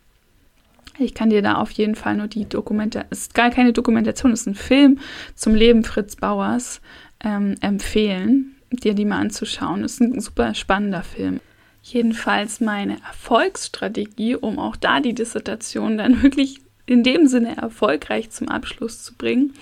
[0.98, 4.32] Ich kann dir da auf jeden Fall nur die Dokumentation, es ist gar keine Dokumentation,
[4.32, 4.98] es ist ein Film
[5.34, 6.82] zum Leben Fritz Bauers
[7.24, 9.82] ähm, empfehlen dir die mal anzuschauen.
[9.82, 11.40] Das ist ein super spannender Film.
[11.82, 18.48] Jedenfalls meine Erfolgsstrategie, um auch da die Dissertation dann wirklich in dem Sinne erfolgreich zum
[18.48, 19.54] Abschluss zu bringen,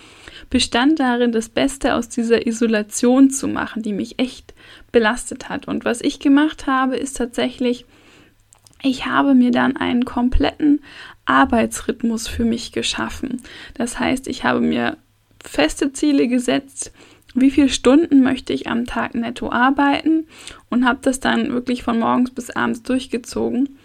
[0.51, 4.55] bestand darin, das Beste aus dieser Isolation zu machen, die mich echt
[4.93, 5.69] belastet hat.
[5.69, 7.85] Und was ich gemacht habe, ist tatsächlich,
[8.83, 10.81] ich habe mir dann einen kompletten
[11.27, 13.43] Arbeitsrhythmus für mich geschaffen.
[13.75, 14.97] Das heißt, ich habe mir
[15.45, 16.93] feste Ziele gesetzt,
[17.35, 20.27] wie viele Stunden möchte ich am Tag netto arbeiten
[20.71, 23.79] und habe das dann wirklich von morgens bis abends durchgezogen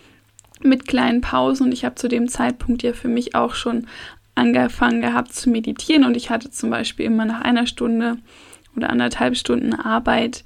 [0.62, 1.68] mit kleinen Pausen.
[1.68, 3.88] Und ich habe zu dem Zeitpunkt ja für mich auch schon
[4.36, 6.06] angefangen gehabt zu meditieren.
[6.06, 8.18] Und ich hatte zum Beispiel immer nach einer Stunde
[8.76, 10.44] oder anderthalb Stunden Arbeit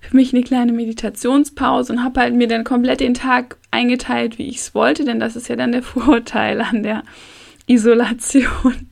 [0.00, 4.48] für mich eine kleine Meditationspause und habe halt mir dann komplett den Tag eingeteilt, wie
[4.48, 7.04] ich es wollte, denn das ist ja dann der Vorteil an der
[7.66, 8.88] Isolation.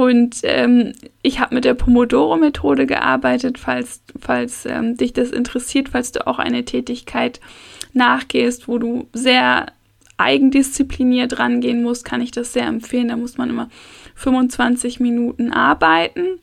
[0.00, 6.10] Und ähm, ich habe mit der Pomodoro-Methode gearbeitet, falls, falls ähm, dich das interessiert, falls
[6.10, 7.38] du auch eine Tätigkeit
[7.92, 9.66] nachgehst, wo du sehr
[10.16, 13.08] eigendiszipliniert rangehen musst, kann ich das sehr empfehlen.
[13.08, 13.68] Da muss man immer
[14.14, 16.38] 25 Minuten arbeiten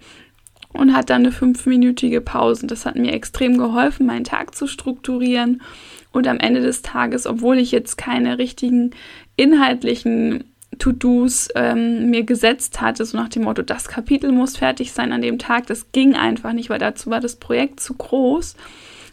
[0.72, 2.68] und hat dann eine fünfminütige Pause.
[2.68, 5.64] Das hat mir extrem geholfen, meinen Tag zu strukturieren.
[6.12, 8.92] Und am Ende des Tages, obwohl ich jetzt keine richtigen
[9.36, 10.44] inhaltlichen
[10.78, 15.22] To-Dos ähm, mir gesetzt hatte, so nach dem Motto, das Kapitel muss fertig sein an
[15.22, 15.68] dem Tag.
[15.68, 18.56] Das ging einfach nicht, weil dazu war das Projekt zu groß.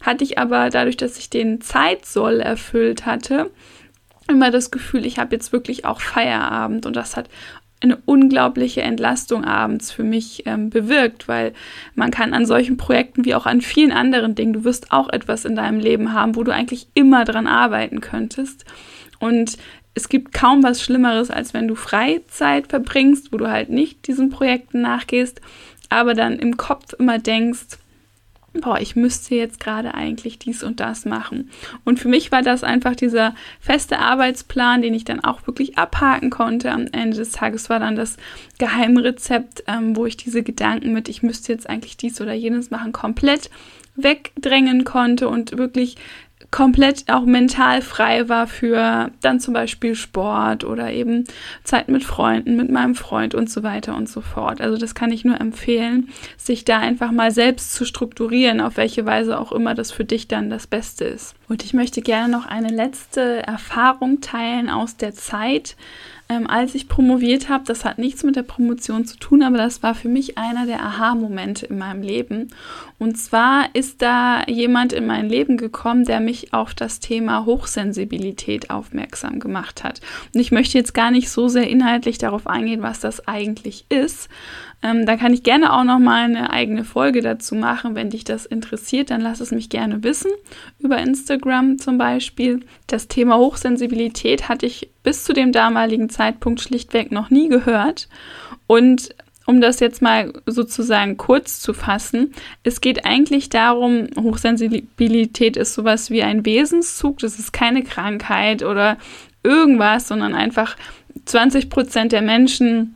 [0.03, 3.51] Hatte ich aber dadurch, dass ich den Zeitsoll erfüllt hatte,
[4.29, 7.29] immer das Gefühl, ich habe jetzt wirklich auch Feierabend und das hat
[7.81, 11.53] eine unglaubliche Entlastung abends für mich ähm, bewirkt, weil
[11.95, 15.45] man kann an solchen Projekten wie auch an vielen anderen Dingen, du wirst auch etwas
[15.45, 18.65] in deinem Leben haben, wo du eigentlich immer dran arbeiten könntest.
[19.21, 19.59] Und
[19.95, 24.31] es gibt kaum was Schlimmeres, als wenn du Freizeit verbringst, wo du halt nicht diesen
[24.31, 25.41] Projekten nachgehst,
[25.89, 27.79] aber dann im Kopf immer denkst,
[28.61, 31.51] boah, ich müsste jetzt gerade eigentlich dies und das machen.
[31.85, 36.31] Und für mich war das einfach dieser feste Arbeitsplan, den ich dann auch wirklich abhaken
[36.31, 36.71] konnte.
[36.71, 38.17] Am Ende des Tages war dann das
[38.59, 42.93] Geheimrezept, ähm, wo ich diese Gedanken mit, ich müsste jetzt eigentlich dies oder jenes machen,
[42.93, 43.51] komplett
[43.97, 45.97] wegdrängen konnte und wirklich
[46.55, 51.25] komplett auch mental frei war für dann zum Beispiel Sport oder eben
[51.65, 54.61] Zeit mit Freunden, mit meinem Freund und so weiter und so fort.
[54.61, 59.05] Also das kann ich nur empfehlen, sich da einfach mal selbst zu strukturieren, auf welche
[59.05, 61.35] Weise auch immer das für dich dann das Beste ist.
[61.49, 65.75] Und ich möchte gerne noch eine letzte Erfahrung teilen aus der Zeit,
[66.29, 67.65] ähm, als ich promoviert habe.
[67.67, 70.83] Das hat nichts mit der Promotion zu tun, aber das war für mich einer der
[70.85, 72.49] Aha-Momente in meinem Leben.
[72.99, 78.71] Und zwar ist da jemand in mein Leben gekommen, der mich auf das Thema Hochsensibilität
[78.71, 80.01] aufmerksam gemacht hat.
[80.35, 84.29] Und ich möchte jetzt gar nicht so sehr inhaltlich darauf eingehen, was das eigentlich ist,
[84.85, 87.95] ähm, da kann ich gerne auch noch mal eine eigene Folge dazu machen.
[87.95, 90.31] Wenn dich das interessiert, dann lass es mich gerne wissen.
[90.79, 92.61] Über Instagram zum Beispiel.
[92.87, 98.11] Das Thema Hochsensibilität hatte ich bis zu dem damaligen Zeitpunkt schlichtweg noch nie gehört.
[98.67, 99.15] Und
[99.47, 106.11] um das jetzt mal sozusagen kurz zu fassen, es geht eigentlich darum, Hochsensibilität ist sowas
[106.11, 108.97] wie ein Wesenszug, das ist keine Krankheit oder
[109.43, 110.77] irgendwas, sondern einfach
[111.27, 112.95] 20 Prozent der Menschen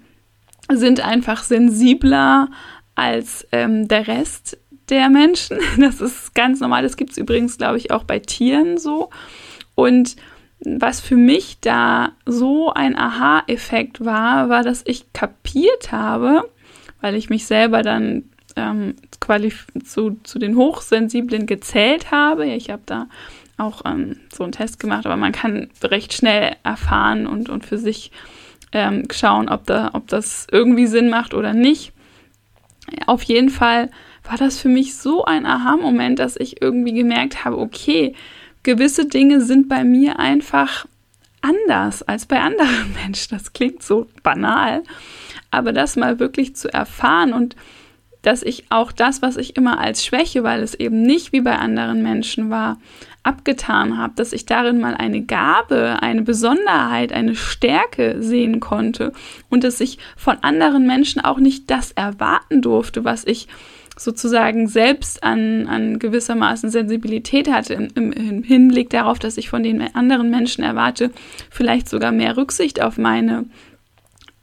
[0.71, 2.49] sind einfach sensibler
[2.95, 4.59] als ähm, der Rest
[4.89, 5.59] der Menschen.
[5.79, 6.83] Das ist ganz normal.
[6.83, 9.11] Das gibt es übrigens, glaube ich, auch bei Tieren so.
[9.75, 10.17] Und
[10.61, 16.49] was für mich da so ein Aha-Effekt war, war, dass ich kapiert habe,
[17.01, 18.25] weil ich mich selber dann
[18.57, 18.97] ähm,
[19.85, 22.47] zu, zu den Hochsensiblen gezählt habe.
[22.47, 23.07] Ich habe da
[23.57, 27.79] auch ähm, so einen Test gemacht, aber man kann recht schnell erfahren und, und für
[27.79, 28.11] sich
[28.73, 31.93] ähm, schauen, ob, da, ob das irgendwie Sinn macht oder nicht.
[33.07, 33.91] Auf jeden Fall
[34.25, 38.15] war das für mich so ein Aha-Moment, dass ich irgendwie gemerkt habe, okay,
[38.69, 40.85] gewisse Dinge sind bei mir einfach
[41.41, 43.31] anders als bei anderen Menschen.
[43.31, 44.83] Das klingt so banal,
[45.51, 47.57] aber das mal wirklich zu erfahren und
[48.21, 51.57] dass ich auch das, was ich immer als Schwäche, weil es eben nicht wie bei
[51.57, 52.79] anderen Menschen war,
[53.23, 59.15] abgetan habe, dass ich darin mal eine Gabe, eine Besonderheit, eine Stärke sehen konnte
[59.49, 63.49] und dass ich von anderen Menschen auch nicht das erwarten durfte, was ich
[63.99, 69.95] sozusagen selbst an, an gewissermaßen Sensibilität hatte im, im Hinblick darauf, dass ich von den
[69.95, 71.11] anderen Menschen erwarte,
[71.51, 73.47] vielleicht sogar mehr Rücksicht auf meine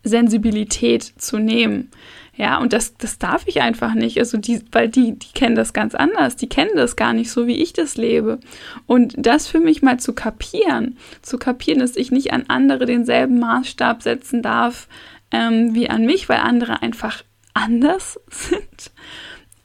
[0.04, 1.89] Sensibilität zu nehmen.
[2.38, 4.20] Ja, und das, das darf ich einfach nicht.
[4.20, 6.36] Also die, weil die, die kennen das ganz anders.
[6.36, 8.39] Die kennen das gar nicht so, wie ich das lebe.
[8.88, 13.39] Und das für mich mal zu kapieren, zu kapieren, dass ich nicht an andere denselben
[13.39, 14.89] Maßstab setzen darf
[15.32, 18.91] ähm, wie an mich, weil andere einfach anders sind.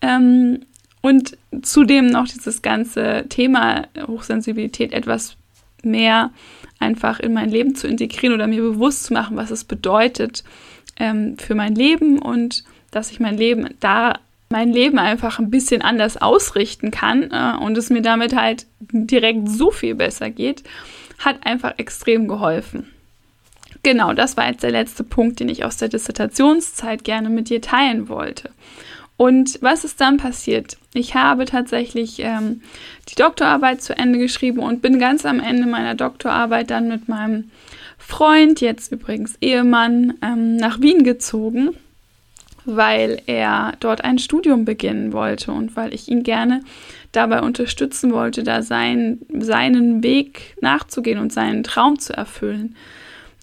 [0.03, 0.61] Ähm,
[1.03, 5.37] und zudem noch dieses ganze Thema Hochsensibilität etwas
[5.83, 6.31] mehr
[6.79, 10.45] einfach in mein Leben zu integrieren oder mir bewusst zu machen, was es bedeutet,
[10.99, 14.19] ähm, für mein Leben und dass ich mein Leben da
[14.53, 19.49] mein Leben einfach ein bisschen anders ausrichten kann äh, und es mir damit halt direkt
[19.49, 20.65] so viel besser geht,
[21.19, 22.91] hat einfach extrem geholfen.
[23.85, 27.63] Genau, das war jetzt der letzte Punkt, den ich aus der Dissertationszeit gerne mit dir
[27.63, 28.51] teilen wollte.
[29.21, 30.79] Und was ist dann passiert?
[30.95, 32.63] Ich habe tatsächlich ähm,
[33.11, 37.51] die Doktorarbeit zu Ende geschrieben und bin ganz am Ende meiner Doktorarbeit dann mit meinem
[37.99, 41.77] Freund, jetzt übrigens Ehemann, ähm, nach Wien gezogen,
[42.65, 46.63] weil er dort ein Studium beginnen wollte und weil ich ihn gerne
[47.13, 52.75] dabei unterstützen wollte, da sein, seinen Weg nachzugehen und seinen Traum zu erfüllen.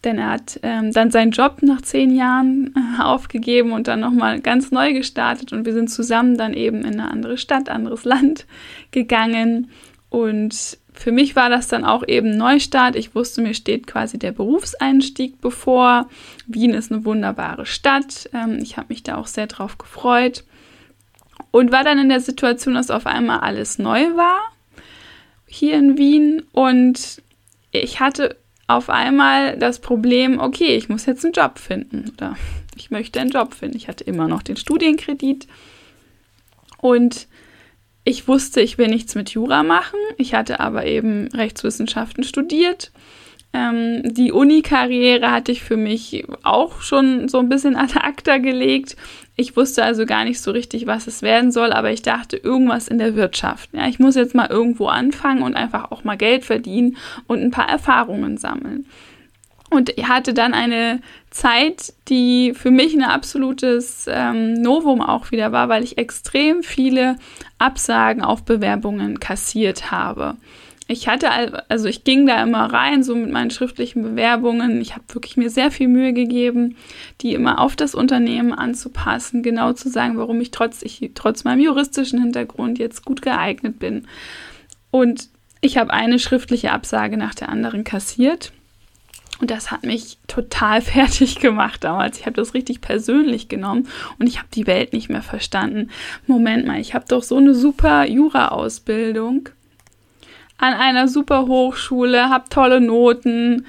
[0.07, 4.39] Denn er hat ähm, dann seinen Job nach zehn Jahren äh, aufgegeben und dann nochmal
[4.39, 8.45] ganz neu gestartet und wir sind zusammen dann eben in eine andere Stadt, anderes Land
[8.91, 9.69] gegangen
[10.09, 12.95] und für mich war das dann auch eben Neustart.
[12.95, 16.07] Ich wusste, mir steht quasi der Berufseinstieg bevor.
[16.47, 18.29] Wien ist eine wunderbare Stadt.
[18.33, 20.45] Ähm, ich habe mich da auch sehr drauf gefreut.
[21.51, 24.39] Und war dann in der Situation, dass auf einmal alles neu war
[25.45, 26.43] hier in Wien.
[26.51, 27.21] Und
[27.71, 28.37] ich hatte
[28.67, 32.11] auf einmal das Problem, okay, ich muss jetzt einen Job finden.
[32.13, 32.35] Oder
[32.75, 33.77] ich möchte einen Job finden.
[33.77, 35.47] Ich hatte immer noch den Studienkredit.
[36.79, 37.27] Und
[38.03, 39.99] ich wusste, ich will nichts mit Jura machen.
[40.17, 42.91] Ich hatte aber eben Rechtswissenschaften studiert.
[43.53, 48.97] Ähm, die Uni-Karriere hatte ich für mich auch schon so ein bisschen an ACTA gelegt.
[49.39, 52.87] Ich wusste also gar nicht so richtig, was es werden soll, aber ich dachte irgendwas
[52.87, 53.69] in der Wirtschaft.
[53.71, 56.97] Ja, ich muss jetzt mal irgendwo anfangen und einfach auch mal Geld verdienen
[57.27, 58.87] und ein paar Erfahrungen sammeln.
[59.69, 65.69] Und hatte dann eine Zeit, die für mich ein absolutes ähm, Novum auch wieder war,
[65.69, 67.17] weil ich extrem viele
[67.59, 70.35] Absagen auf Bewerbungen kassiert habe
[70.87, 71.29] ich hatte,
[71.69, 74.79] also ich ging da immer rein, so mit meinen schriftlichen Bewerbungen.
[74.79, 76.77] Ich habe wirklich mir sehr viel Mühe gegeben,
[77.21, 81.59] die immer auf das Unternehmen anzupassen, genau zu sagen, warum ich trotz, ich, trotz meinem
[81.59, 84.07] juristischen Hintergrund jetzt gut geeignet bin.
[84.89, 85.27] Und
[85.59, 88.53] ich habe eine schriftliche Absage nach der anderen kassiert.
[89.41, 92.17] Und das hat mich total fertig gemacht damals.
[92.17, 95.89] Ich habe das richtig persönlich genommen und ich habe die Welt nicht mehr verstanden.
[96.27, 99.49] Moment mal, ich habe doch so eine super Jura-Ausbildung
[100.57, 103.65] an einer super Hochschule, habe tolle Noten,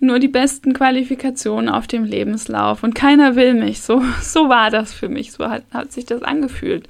[0.00, 3.82] nur die besten Qualifikationen auf dem Lebenslauf und keiner will mich.
[3.82, 6.88] So, so war das für mich, so hat, hat sich das angefühlt.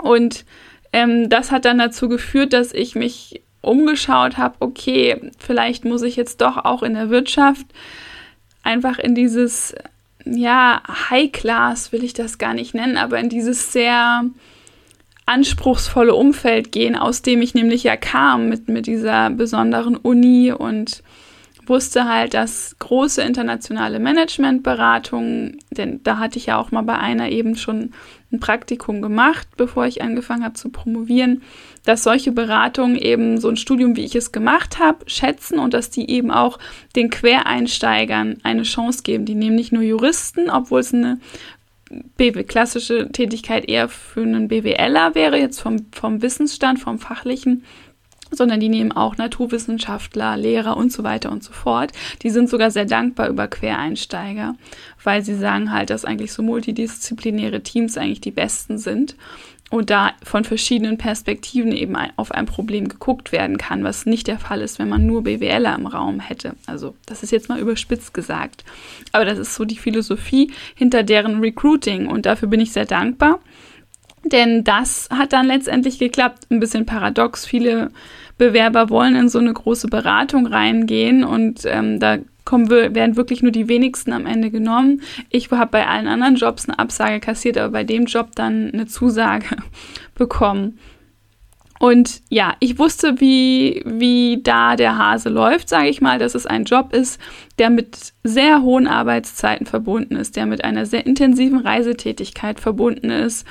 [0.00, 0.44] Und
[0.92, 6.16] ähm, das hat dann dazu geführt, dass ich mich umgeschaut habe, okay, vielleicht muss ich
[6.16, 7.66] jetzt doch auch in der Wirtschaft
[8.62, 9.74] einfach in dieses,
[10.24, 14.24] ja, High Class will ich das gar nicht nennen, aber in dieses sehr
[15.30, 21.04] anspruchsvolle Umfeld gehen, aus dem ich nämlich ja kam mit, mit dieser besonderen Uni und
[21.66, 27.28] wusste halt, dass große internationale Managementberatungen, denn da hatte ich ja auch mal bei einer
[27.28, 27.92] eben schon
[28.32, 31.42] ein Praktikum gemacht, bevor ich angefangen habe zu promovieren,
[31.84, 35.90] dass solche Beratungen eben so ein Studium, wie ich es gemacht habe, schätzen und dass
[35.90, 36.58] die eben auch
[36.96, 39.24] den Quereinsteigern eine Chance geben.
[39.24, 41.20] Die nehmen nicht nur Juristen, obwohl es eine
[42.16, 47.64] BW, klassische Tätigkeit eher für einen BWLer wäre, jetzt vom, vom Wissensstand, vom fachlichen,
[48.30, 51.90] sondern die nehmen auch Naturwissenschaftler, Lehrer und so weiter und so fort.
[52.22, 54.54] Die sind sogar sehr dankbar über Quereinsteiger,
[55.02, 59.16] weil sie sagen halt, dass eigentlich so multidisziplinäre Teams eigentlich die besten sind
[59.70, 64.38] und da von verschiedenen Perspektiven eben auf ein Problem geguckt werden kann, was nicht der
[64.38, 66.56] Fall ist, wenn man nur BWLer im Raum hätte.
[66.66, 68.64] Also das ist jetzt mal überspitzt gesagt.
[69.12, 73.38] Aber das ist so die Philosophie hinter deren Recruiting und dafür bin ich sehr dankbar.
[74.24, 76.50] Denn das hat dann letztendlich geklappt.
[76.50, 77.46] Ein bisschen paradox.
[77.46, 77.90] Viele
[78.36, 83.52] Bewerber wollen in so eine große Beratung reingehen und ähm, da kommen, werden wirklich nur
[83.52, 85.02] die wenigsten am Ende genommen.
[85.28, 88.86] Ich habe bei allen anderen Jobs eine Absage kassiert, aber bei dem Job dann eine
[88.86, 89.56] Zusage
[90.14, 90.78] bekommen.
[91.80, 96.44] Und ja, ich wusste, wie, wie da der Hase läuft, sage ich mal, dass es
[96.44, 97.18] ein Job ist,
[97.58, 103.46] der mit sehr hohen Arbeitszeiten verbunden ist, der mit einer sehr intensiven Reisetätigkeit verbunden ist,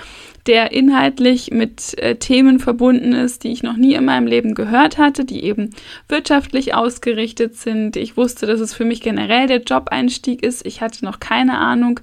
[0.48, 4.98] der inhaltlich mit äh, Themen verbunden ist, die ich noch nie in meinem Leben gehört
[4.98, 5.72] hatte, die eben
[6.08, 7.96] wirtschaftlich ausgerichtet sind.
[7.96, 10.66] Ich wusste, dass es für mich generell der Job-Einstieg ist.
[10.66, 12.00] Ich hatte noch keine Ahnung,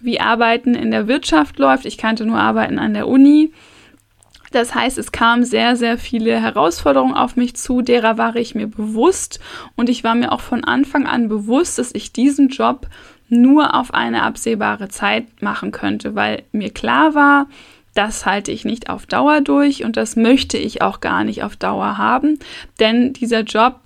[0.00, 1.86] wie Arbeiten in der Wirtschaft läuft.
[1.86, 3.52] Ich kannte nur Arbeiten an der Uni.
[4.50, 8.66] Das heißt, es kamen sehr, sehr viele Herausforderungen auf mich zu, derer war ich mir
[8.66, 9.40] bewusst
[9.76, 12.86] und ich war mir auch von Anfang an bewusst, dass ich diesen Job
[13.28, 17.46] nur auf eine absehbare Zeit machen könnte, weil mir klar war,
[17.98, 21.56] das halte ich nicht auf Dauer durch und das möchte ich auch gar nicht auf
[21.56, 22.38] Dauer haben,
[22.78, 23.80] denn dieser Job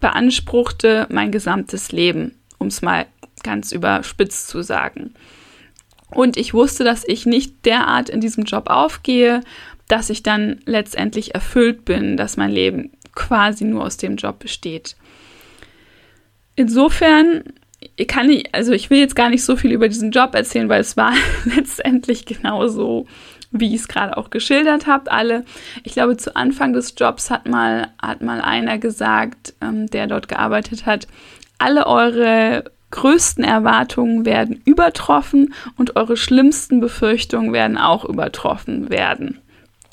[0.00, 3.06] beanspruchte mein gesamtes Leben, um es mal
[3.44, 5.14] ganz überspitzt zu sagen.
[6.10, 9.42] Und ich wusste, dass ich nicht derart in diesem Job aufgehe,
[9.86, 14.96] dass ich dann letztendlich erfüllt bin, dass mein Leben quasi nur aus dem Job besteht.
[16.56, 17.44] Insofern
[18.08, 20.80] kann ich, also ich will jetzt gar nicht so viel über diesen Job erzählen, weil
[20.80, 21.12] es war
[21.44, 23.06] letztendlich genauso,
[23.52, 25.12] wie ich es gerade auch geschildert habe.
[25.12, 25.44] Alle,
[25.84, 30.28] ich glaube, zu Anfang des Jobs hat mal, hat mal einer gesagt, ähm, der dort
[30.28, 31.06] gearbeitet hat,
[31.58, 39.38] alle eure größten Erwartungen werden übertroffen und eure schlimmsten Befürchtungen werden auch übertroffen werden.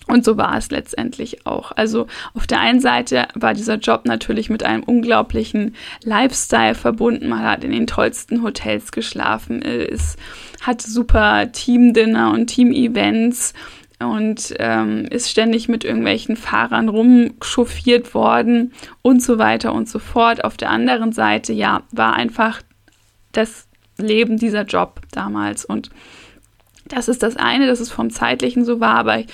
[0.09, 1.71] Und so war es letztendlich auch.
[1.75, 7.29] Also auf der einen Seite war dieser Job natürlich mit einem unglaublichen Lifestyle verbunden.
[7.29, 10.17] Man hat in den tollsten Hotels geschlafen, ist,
[10.61, 13.53] hatte super Team-Dinner und Team-Events
[13.99, 20.43] und ähm, ist ständig mit irgendwelchen Fahrern rumchauffiert worden und so weiter und so fort.
[20.43, 22.63] Auf der anderen Seite, ja, war einfach
[23.31, 23.67] das
[23.97, 25.91] Leben dieser Job damals und
[26.89, 29.27] das ist das eine, dass es vom zeitlichen so war, aber ich,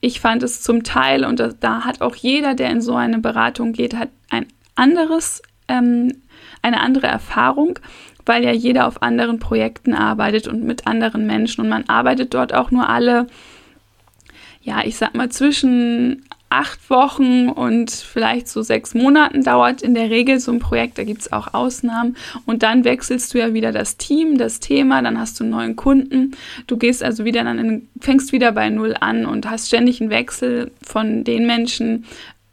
[0.00, 3.18] ich fand es zum Teil, und da, da, hat auch jeder, der in so eine
[3.18, 6.12] Beratung geht, hat ein anderes, ähm,
[6.62, 7.78] eine andere Erfahrung,
[8.26, 12.54] weil ja jeder auf anderen Projekten arbeitet und mit anderen Menschen und man arbeitet dort
[12.54, 13.26] auch nur alle,
[14.62, 20.10] ja, ich sag mal zwischen acht Wochen und vielleicht so sechs Monaten dauert in der
[20.10, 20.98] Regel so ein Projekt.
[20.98, 22.16] Da gibt es auch Ausnahmen.
[22.44, 25.76] Und dann wechselst du ja wieder das Team, das Thema, dann hast du einen neuen
[25.76, 26.32] Kunden.
[26.66, 30.72] Du gehst also wieder dann fängst wieder bei Null an und hast ständig einen Wechsel
[30.82, 32.04] von den Menschen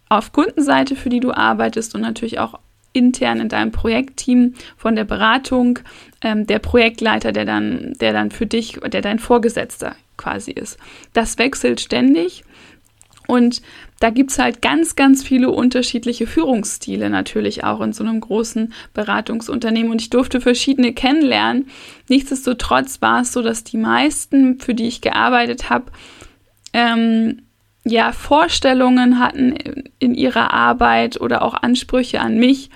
[0.09, 2.59] auf Kundenseite, für die du arbeitest und natürlich auch
[2.93, 5.79] intern in deinem Projektteam von der Beratung
[6.21, 10.77] ähm, der Projektleiter, der dann, der dann für dich, der dein Vorgesetzter quasi ist.
[11.13, 12.43] Das wechselt ständig
[13.27, 13.61] und
[13.99, 18.73] da gibt es halt ganz, ganz viele unterschiedliche Führungsstile natürlich auch in so einem großen
[18.93, 19.91] Beratungsunternehmen.
[19.91, 21.67] Und ich durfte verschiedene kennenlernen.
[22.07, 25.85] Nichtsdestotrotz war es so, dass die meisten, für die ich gearbeitet habe,
[26.73, 27.41] ähm,
[27.85, 29.55] ja, Vorstellungen hatten
[29.97, 32.69] in ihrer Arbeit oder auch Ansprüche an mich,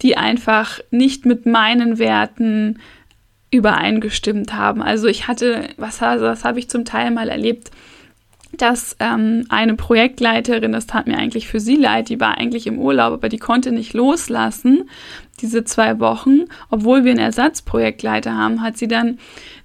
[0.00, 2.78] die einfach nicht mit meinen Werten
[3.50, 4.80] übereingestimmt haben.
[4.80, 7.70] Also ich hatte, was, was habe ich zum Teil mal erlebt,
[8.56, 12.78] dass ähm, eine Projektleiterin, das tat mir eigentlich für sie leid, die war eigentlich im
[12.78, 14.88] Urlaub, aber die konnte nicht loslassen,
[15.42, 19.18] diese zwei Wochen, obwohl wir einen Ersatzprojektleiter haben, hat sie dann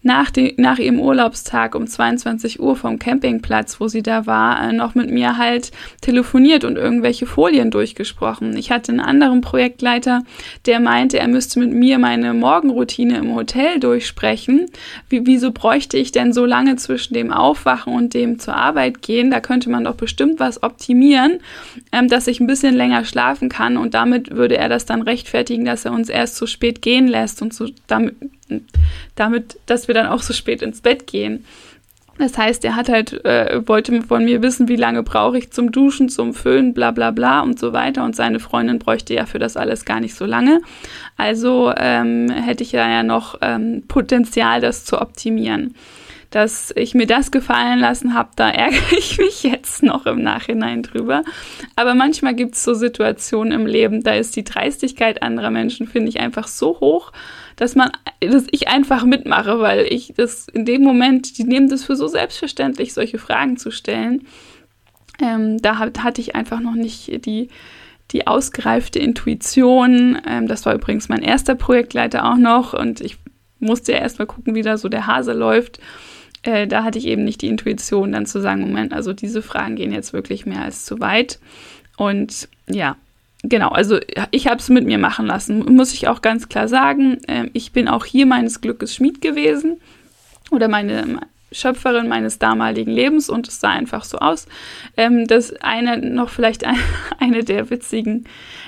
[0.07, 4.73] nach, die, nach ihrem Urlaubstag um 22 Uhr vom Campingplatz, wo sie da war, äh,
[4.73, 5.71] noch mit mir halt
[6.01, 8.55] telefoniert und irgendwelche Folien durchgesprochen.
[8.57, 10.23] Ich hatte einen anderen Projektleiter,
[10.65, 14.67] der meinte, er müsste mit mir meine Morgenroutine im Hotel durchsprechen.
[15.09, 19.29] Wie, wieso bräuchte ich denn so lange zwischen dem Aufwachen und dem zur Arbeit gehen?
[19.29, 21.39] Da könnte man doch bestimmt was optimieren,
[21.91, 25.65] ähm, dass ich ein bisschen länger schlafen kann und damit würde er das dann rechtfertigen,
[25.67, 28.15] dass er uns erst so spät gehen lässt und so damit,
[29.15, 31.45] damit, dass wir dann auch so spät ins Bett gehen.
[32.17, 35.71] Das heißt, er hat halt, äh, wollte von mir wissen, wie lange brauche ich zum
[35.71, 38.03] Duschen, zum Föhnen, bla bla bla und so weiter.
[38.03, 40.61] Und seine Freundin bräuchte ja für das alles gar nicht so lange.
[41.15, 45.75] Also ähm, hätte ich ja noch ähm, Potenzial, das zu optimieren.
[46.29, 50.83] Dass ich mir das gefallen lassen habe, da ärgere ich mich jetzt noch im Nachhinein
[50.83, 51.23] drüber.
[51.75, 56.09] Aber manchmal gibt es so Situationen im Leben, da ist die Dreistigkeit anderer Menschen, finde
[56.09, 57.11] ich, einfach so hoch
[57.57, 61.83] dass man, dass ich einfach mitmache, weil ich das in dem Moment, die nehmen das
[61.83, 64.27] für so selbstverständlich, solche Fragen zu stellen.
[65.19, 67.49] Ähm, da hat, hatte ich einfach noch nicht die,
[68.11, 70.21] die ausgereifte Intuition.
[70.27, 73.17] Ähm, das war übrigens mein erster Projektleiter auch noch und ich
[73.59, 75.79] musste ja erstmal gucken, wie da so der Hase läuft.
[76.43, 79.75] Äh, da hatte ich eben nicht die Intuition, dann zu sagen, Moment, also diese Fragen
[79.75, 81.39] gehen jetzt wirklich mehr als zu weit.
[81.97, 82.95] Und ja,
[83.43, 83.99] genau, also
[84.31, 87.19] ich habe es mit mir machen lassen, muss ich auch ganz klar sagen.
[87.27, 89.81] Ähm, ich bin auch hier meines Glückes Schmied gewesen
[90.51, 91.21] oder meine
[91.51, 94.47] Schöpferin meines damaligen Lebens und es sah einfach so aus.
[94.95, 96.65] Ähm, das eine, noch vielleicht
[97.19, 98.25] eine der witzigen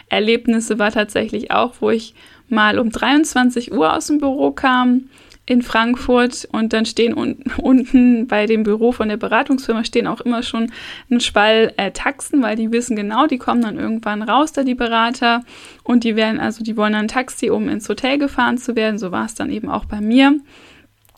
[0.10, 2.16] Erlebnisse war tatsächlich auch, wo ich
[2.48, 5.10] mal um 23 Uhr aus dem Büro kam
[5.50, 10.22] in Frankfurt und dann stehen un unten bei dem Büro von der Beratungsfirma stehen auch
[10.22, 10.72] immer schon
[11.10, 14.76] ein Spall äh, Taxen, weil die wissen genau, die kommen dann irgendwann raus, da die
[14.76, 15.44] Berater
[15.84, 19.00] und die werden also die wollen dann ein Taxi, um ins Hotel gefahren zu werden.
[19.00, 20.40] So war es dann eben auch bei mir.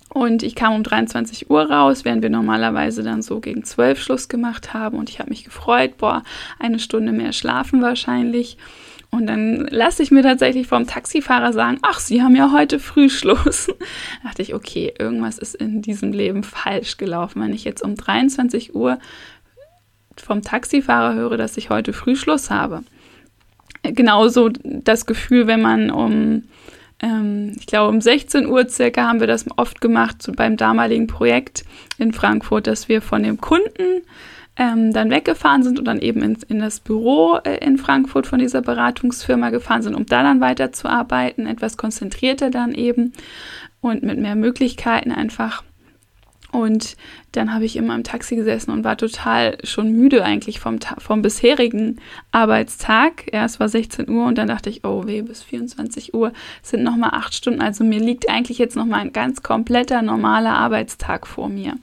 [0.08, 4.30] Und ich kam um 23 Uhr raus, während wir normalerweise dann so gegen 12 Schluss
[4.30, 4.98] gemacht haben.
[4.98, 6.24] Und ich habe mich gefreut, boah,
[6.58, 8.58] eine Stunde mehr schlafen wahrscheinlich.
[9.12, 13.68] Und dann lasse ich mir tatsächlich vom Taxifahrer sagen, ach, Sie haben ja heute Frühschluss.
[13.68, 13.74] Da
[14.24, 17.42] dachte ich, okay, irgendwas ist in diesem Leben falsch gelaufen.
[17.42, 19.00] Wenn ich jetzt um 23 Uhr
[20.16, 22.84] vom Taxifahrer höre, dass ich heute Frühschluss habe.
[23.84, 26.44] Genauso das Gefühl, wenn man um,
[27.02, 31.08] ähm, ich glaube, um 16 Uhr circa haben wir das oft gemacht so beim damaligen
[31.08, 31.66] Projekt
[31.98, 34.04] in Frankfurt, dass wir von dem Kunden
[34.62, 38.38] ähm, dann weggefahren sind und dann eben in, in das Büro äh, in Frankfurt von
[38.38, 43.12] dieser Beratungsfirma gefahren sind, um da dann weiterzuarbeiten, etwas konzentrierter dann eben
[43.82, 45.64] und mit mehr Möglichkeiten einfach.
[46.52, 46.96] Und
[47.32, 51.24] dann habe ich immer im Taxi gesessen und war total schon müde eigentlich vom, vom
[51.24, 52.00] bisherigen
[52.32, 53.34] Arbeitstag.
[53.34, 56.84] Ja, es war 16 Uhr und dann dachte ich, oh weh, bis 24 Uhr sind
[56.84, 57.62] nochmal acht Stunden.
[57.62, 61.78] Also mir liegt eigentlich jetzt nochmal ein ganz kompletter normaler Arbeitstag vor mir.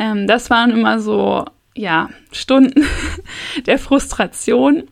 [0.00, 1.44] Ähm, das waren immer so
[1.80, 2.84] ja, Stunden
[3.66, 4.84] der Frustration.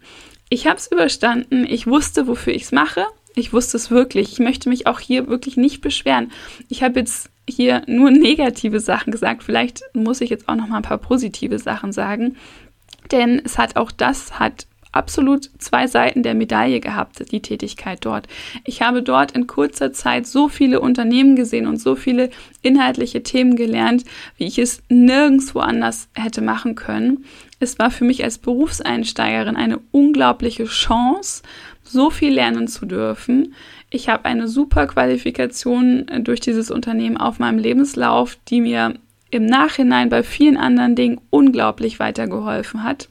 [0.48, 1.66] Ich habe es überstanden.
[1.68, 3.04] Ich wusste, wofür ich es mache.
[3.34, 4.32] Ich wusste es wirklich.
[4.32, 6.32] Ich möchte mich auch hier wirklich nicht beschweren.
[6.68, 9.42] Ich habe jetzt hier nur negative Sachen gesagt.
[9.42, 12.36] Vielleicht muss ich jetzt auch noch mal ein paar positive Sachen sagen.
[13.12, 18.26] Denn es hat auch das hat absolut zwei Seiten der Medaille gehabt, die Tätigkeit dort.
[18.64, 22.30] Ich habe dort in kurzer Zeit so viele Unternehmen gesehen und so viele
[22.62, 24.04] inhaltliche Themen gelernt,
[24.36, 27.24] wie ich es nirgendwo anders hätte machen können.
[27.60, 31.42] Es war für mich als Berufseinsteigerin eine unglaubliche Chance,
[31.82, 33.54] so viel lernen zu dürfen.
[33.90, 38.94] Ich habe eine super Qualifikation äh, durch dieses Unternehmen auf meinem Lebenslauf, die mir
[39.30, 43.08] im Nachhinein bei vielen anderen Dingen unglaublich weitergeholfen hat.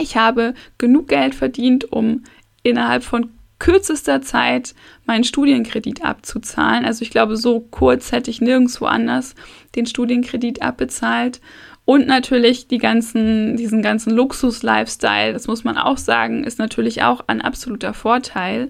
[0.00, 2.24] Ich habe genug Geld verdient, um
[2.62, 4.74] innerhalb von kürzester Zeit
[5.04, 6.84] meinen Studienkredit abzuzahlen.
[6.84, 9.34] Also ich glaube, so kurz hätte ich nirgendwo anders
[9.76, 11.40] den Studienkredit abbezahlt.
[11.84, 17.22] Und natürlich die ganzen, diesen ganzen Luxus-Lifestyle, das muss man auch sagen, ist natürlich auch
[17.26, 18.68] ein absoluter Vorteil.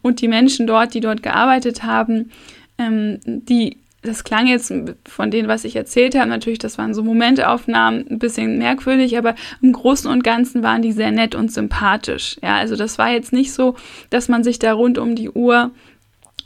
[0.00, 2.30] Und die Menschen dort, die dort gearbeitet haben,
[2.78, 4.72] ähm, die das klang jetzt
[5.08, 9.34] von dem, was ich erzählt habe, natürlich, das waren so Momentaufnahmen, ein bisschen merkwürdig, aber
[9.62, 12.36] im Großen und Ganzen waren die sehr nett und sympathisch.
[12.42, 13.76] Ja, also das war jetzt nicht so,
[14.10, 15.70] dass man sich da rund um die Uhr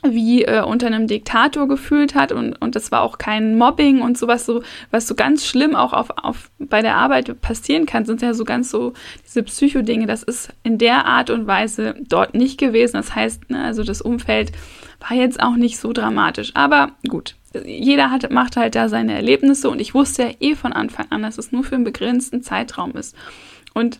[0.03, 4.17] wie äh, unter einem Diktator gefühlt hat und, und das war auch kein Mobbing und
[4.17, 8.21] sowas so, was so ganz schlimm auch auf, auf bei der Arbeit passieren kann, sind
[8.21, 8.93] ja so ganz so
[9.25, 12.97] diese Psychodinge, das ist in der Art und Weise dort nicht gewesen.
[12.97, 14.51] Das heißt, ne, also das Umfeld
[14.99, 16.51] war jetzt auch nicht so dramatisch.
[16.53, 17.35] Aber gut,
[17.65, 21.23] jeder hat, macht halt da seine Erlebnisse und ich wusste ja eh von Anfang an,
[21.23, 23.15] dass es nur für einen begrenzten Zeitraum ist.
[23.73, 23.99] Und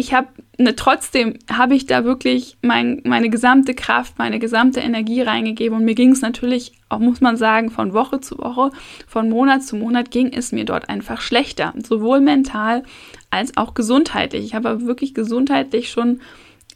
[0.00, 0.28] ich habe,
[0.58, 5.84] ne, trotzdem habe ich da wirklich mein, meine gesamte Kraft, meine gesamte Energie reingegeben und
[5.84, 8.70] mir ging es natürlich, auch muss man sagen, von Woche zu Woche,
[9.08, 12.84] von Monat zu Monat ging es mir dort einfach schlechter, sowohl mental
[13.30, 14.44] als auch gesundheitlich.
[14.44, 16.20] Ich habe wirklich gesundheitlich schon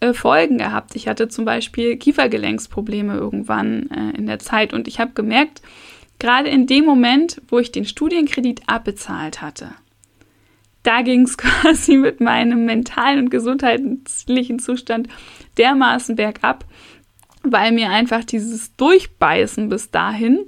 [0.03, 0.97] äh, Folgen gehabt.
[0.97, 5.63] Ich hatte zum Beispiel Kiefergelenksprobleme irgendwann äh, in der Zeit und ich habe gemerkt,
[6.19, 9.71] gerade in dem Moment, wo ich den Studienkredit abbezahlt hatte,
[10.83, 15.09] da ging es quasi mit meinem mentalen und gesundheitlichen Zustand
[15.57, 16.65] dermaßen bergab,
[17.45, 20.41] weil mir einfach dieses Durchbeißen bis dahin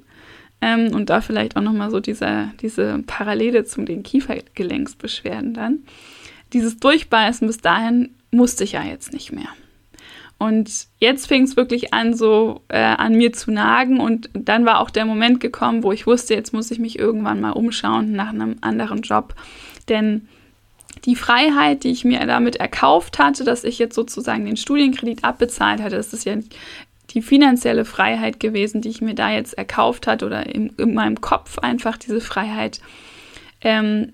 [0.61, 5.85] ähm, und da vielleicht auch nochmal so diese, diese Parallele zu den Kiefergelenksbeschwerden dann,
[6.53, 9.49] dieses Durchbeißen bis dahin musste ich ja jetzt nicht mehr.
[10.39, 14.01] Und jetzt fing es wirklich an, so äh, an mir zu nagen.
[14.01, 17.41] Und dann war auch der Moment gekommen, wo ich wusste, jetzt muss ich mich irgendwann
[17.41, 19.35] mal umschauen nach einem anderen Job.
[19.89, 20.29] Denn
[21.05, 25.81] die Freiheit, die ich mir damit erkauft hatte, dass ich jetzt sozusagen den Studienkredit abbezahlt
[25.81, 26.37] hatte, das ist ja
[27.11, 31.21] die finanzielle Freiheit gewesen, die ich mir da jetzt erkauft hatte oder in, in meinem
[31.21, 32.81] Kopf einfach diese Freiheit.
[33.61, 34.13] Ähm,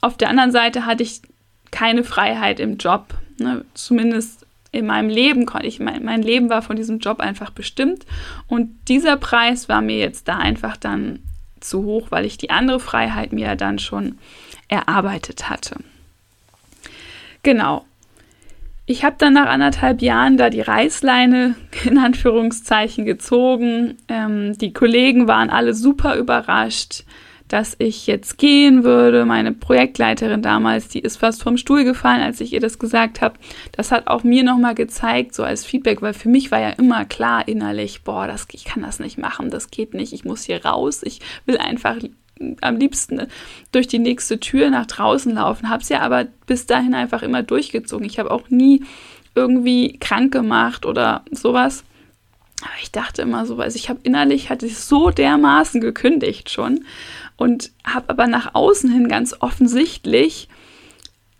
[0.00, 1.22] auf der anderen Seite hatte ich
[1.70, 3.14] keine Freiheit im Job.
[3.38, 3.64] Ne?
[3.74, 8.04] Zumindest in meinem Leben konnte ich, mein, mein Leben war von diesem Job einfach bestimmt.
[8.48, 11.20] Und dieser Preis war mir jetzt da einfach dann
[11.60, 14.18] zu hoch, weil ich die andere Freiheit mir dann schon
[14.68, 15.76] erarbeitet hatte.
[17.42, 17.84] Genau.
[18.86, 21.54] Ich habe dann nach anderthalb Jahren da die Reißleine
[21.84, 23.96] in Anführungszeichen gezogen.
[24.08, 27.04] Ähm, die Kollegen waren alle super überrascht
[27.48, 29.24] dass ich jetzt gehen würde.
[29.24, 33.34] Meine Projektleiterin damals, die ist fast vom Stuhl gefallen, als ich ihr das gesagt habe.
[33.72, 37.04] Das hat auch mir nochmal gezeigt, so als Feedback, weil für mich war ja immer
[37.04, 40.64] klar innerlich, boah, das, ich kann das nicht machen, das geht nicht, ich muss hier
[40.64, 41.96] raus, ich will einfach
[42.60, 43.28] am liebsten
[43.72, 45.68] durch die nächste Tür nach draußen laufen.
[45.68, 48.06] Habe es ja aber bis dahin einfach immer durchgezogen.
[48.06, 48.82] Ich habe auch nie
[49.34, 51.84] irgendwie krank gemacht oder sowas.
[52.62, 56.84] Aber ich dachte immer so, also ich habe innerlich, hatte ich so dermaßen gekündigt schon
[57.36, 60.48] und habe aber nach außen hin ganz offensichtlich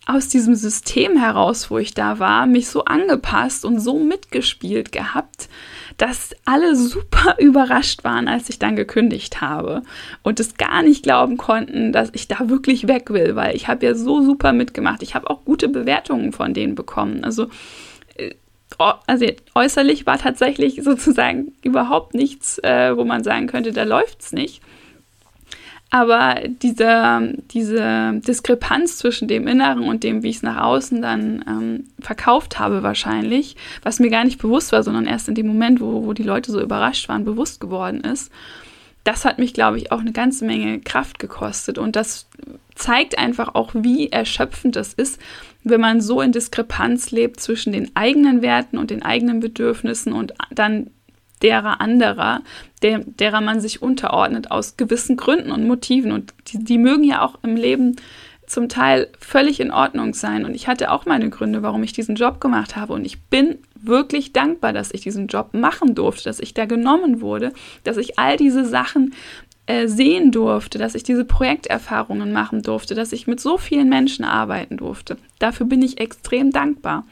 [0.06, 5.48] aus diesem System heraus, wo ich da war, mich so angepasst und so mitgespielt gehabt,
[5.96, 9.82] dass alle super überrascht waren, als ich dann gekündigt habe
[10.22, 13.86] und es gar nicht glauben konnten, dass ich da wirklich weg will, weil ich habe
[13.86, 15.02] ja so super mitgemacht.
[15.02, 17.24] Ich habe auch gute Bewertungen von denen bekommen.
[17.24, 17.48] Also
[18.16, 18.34] äh,
[19.06, 24.32] also äußerlich war tatsächlich sozusagen überhaupt nichts, äh, wo man sagen könnte, da läuft es
[24.32, 24.60] nicht.
[25.94, 31.44] Aber diese, diese Diskrepanz zwischen dem Inneren und dem, wie ich es nach außen dann
[31.46, 35.80] ähm, verkauft habe, wahrscheinlich, was mir gar nicht bewusst war, sondern erst in dem Moment,
[35.80, 38.32] wo, wo die Leute so überrascht waren, bewusst geworden ist,
[39.04, 41.78] das hat mich, glaube ich, auch eine ganze Menge Kraft gekostet.
[41.78, 42.28] Und das
[42.74, 45.20] zeigt einfach auch, wie erschöpfend es ist,
[45.62, 50.34] wenn man so in Diskrepanz lebt zwischen den eigenen Werten und den eigenen Bedürfnissen und
[50.50, 50.90] dann
[51.42, 52.42] derer anderer,
[52.82, 56.12] der, derer man sich unterordnet aus gewissen Gründen und Motiven.
[56.12, 57.96] Und die, die mögen ja auch im Leben
[58.46, 60.44] zum Teil völlig in Ordnung sein.
[60.44, 62.92] Und ich hatte auch meine Gründe, warum ich diesen Job gemacht habe.
[62.92, 67.20] Und ich bin wirklich dankbar, dass ich diesen Job machen durfte, dass ich da genommen
[67.20, 67.52] wurde,
[67.84, 69.14] dass ich all diese Sachen
[69.66, 74.24] äh, sehen durfte, dass ich diese Projekterfahrungen machen durfte, dass ich mit so vielen Menschen
[74.24, 75.16] arbeiten durfte.
[75.38, 77.06] Dafür bin ich extrem dankbar.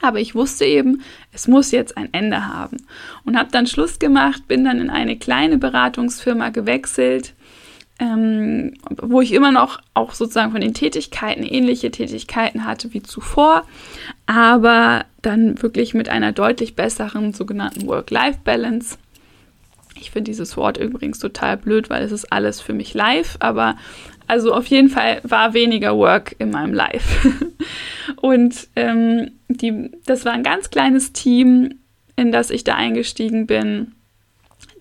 [0.00, 2.76] Aber ich wusste eben, es muss jetzt ein Ende haben.
[3.24, 7.34] Und habe dann Schluss gemacht, bin dann in eine kleine Beratungsfirma gewechselt,
[7.98, 13.64] ähm, wo ich immer noch auch sozusagen von den Tätigkeiten ähnliche Tätigkeiten hatte wie zuvor,
[14.26, 18.98] aber dann wirklich mit einer deutlich besseren sogenannten Work-Life-Balance.
[20.00, 23.76] Ich finde dieses Wort übrigens total blöd, weil es ist alles für mich live, aber
[24.28, 27.32] also auf jeden Fall war weniger Work in meinem Life.
[28.16, 31.80] Und ähm, die, das war ein ganz kleines Team,
[32.14, 33.92] in das ich da eingestiegen bin.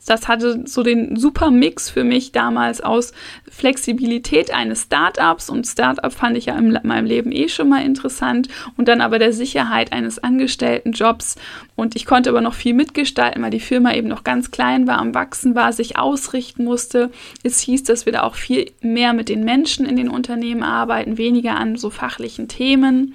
[0.08, 3.14] Das hatte so den super Mix für mich damals aus
[3.49, 8.47] Flexibilität eines Startups und Startup fand ich ja in meinem Leben eh schon mal interessant
[8.78, 11.36] und dann aber der Sicherheit eines Angestelltenjobs
[11.76, 14.97] und ich konnte aber noch viel mitgestalten, weil die Firma eben noch ganz klein war,
[14.97, 17.12] am Wachsen war, sich ausrichten musste.
[17.43, 21.18] Es hieß, dass wir da auch viel mehr mit den Menschen in den Unternehmen arbeiten,
[21.18, 23.14] weniger an so fachlichen Themen.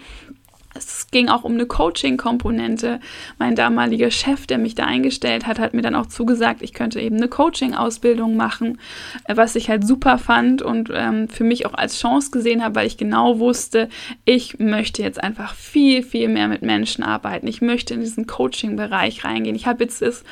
[0.74, 3.00] Es ging auch um eine Coaching-Komponente.
[3.38, 7.00] Mein damaliger Chef, der mich da eingestellt hat, hat mir dann auch zugesagt, ich könnte
[7.00, 8.78] eben eine Coaching-Ausbildung machen,
[9.24, 12.76] äh, was ich halt super fand und ähm, für mich auch als Chance gesehen habe,
[12.76, 13.88] weil ich genau wusste,
[14.24, 17.46] ich möchte jetzt einfach viel, viel mehr mit Menschen arbeiten.
[17.46, 19.56] Ich möchte in diesen Coaching-Bereich reingehen.
[19.56, 20.24] Ich habe jetzt das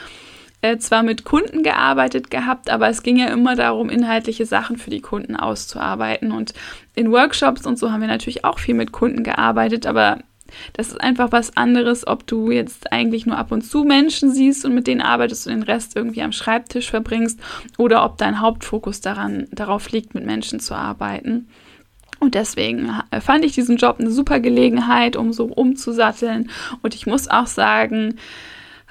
[0.63, 4.91] äh, zwar mit Kunden gearbeitet gehabt, aber es ging ja immer darum, inhaltliche Sachen für
[4.91, 6.33] die Kunden auszuarbeiten.
[6.33, 6.53] Und
[6.95, 10.19] in Workshops und so haben wir natürlich auch viel mit Kunden gearbeitet, aber
[10.73, 14.65] das ist einfach was anderes, ob du jetzt eigentlich nur ab und zu Menschen siehst
[14.65, 17.41] und mit denen arbeitest und den Rest irgendwie am Schreibtisch verbringst
[17.79, 21.49] oder ob dein Hauptfokus daran, darauf liegt, mit Menschen zu arbeiten.
[22.21, 26.51] Und deswegen äh, fand ich diesen Job eine super Gelegenheit, um so umzusatteln.
[26.83, 28.17] Und ich muss auch sagen,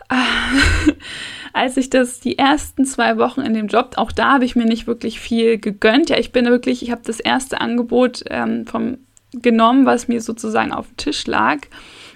[1.53, 4.65] als ich das die ersten zwei Wochen in dem Job, auch da habe ich mir
[4.65, 6.09] nicht wirklich viel gegönnt.
[6.09, 8.97] Ja, ich bin wirklich, ich habe das erste Angebot ähm, vom
[9.33, 11.59] genommen, was mir sozusagen auf dem Tisch lag,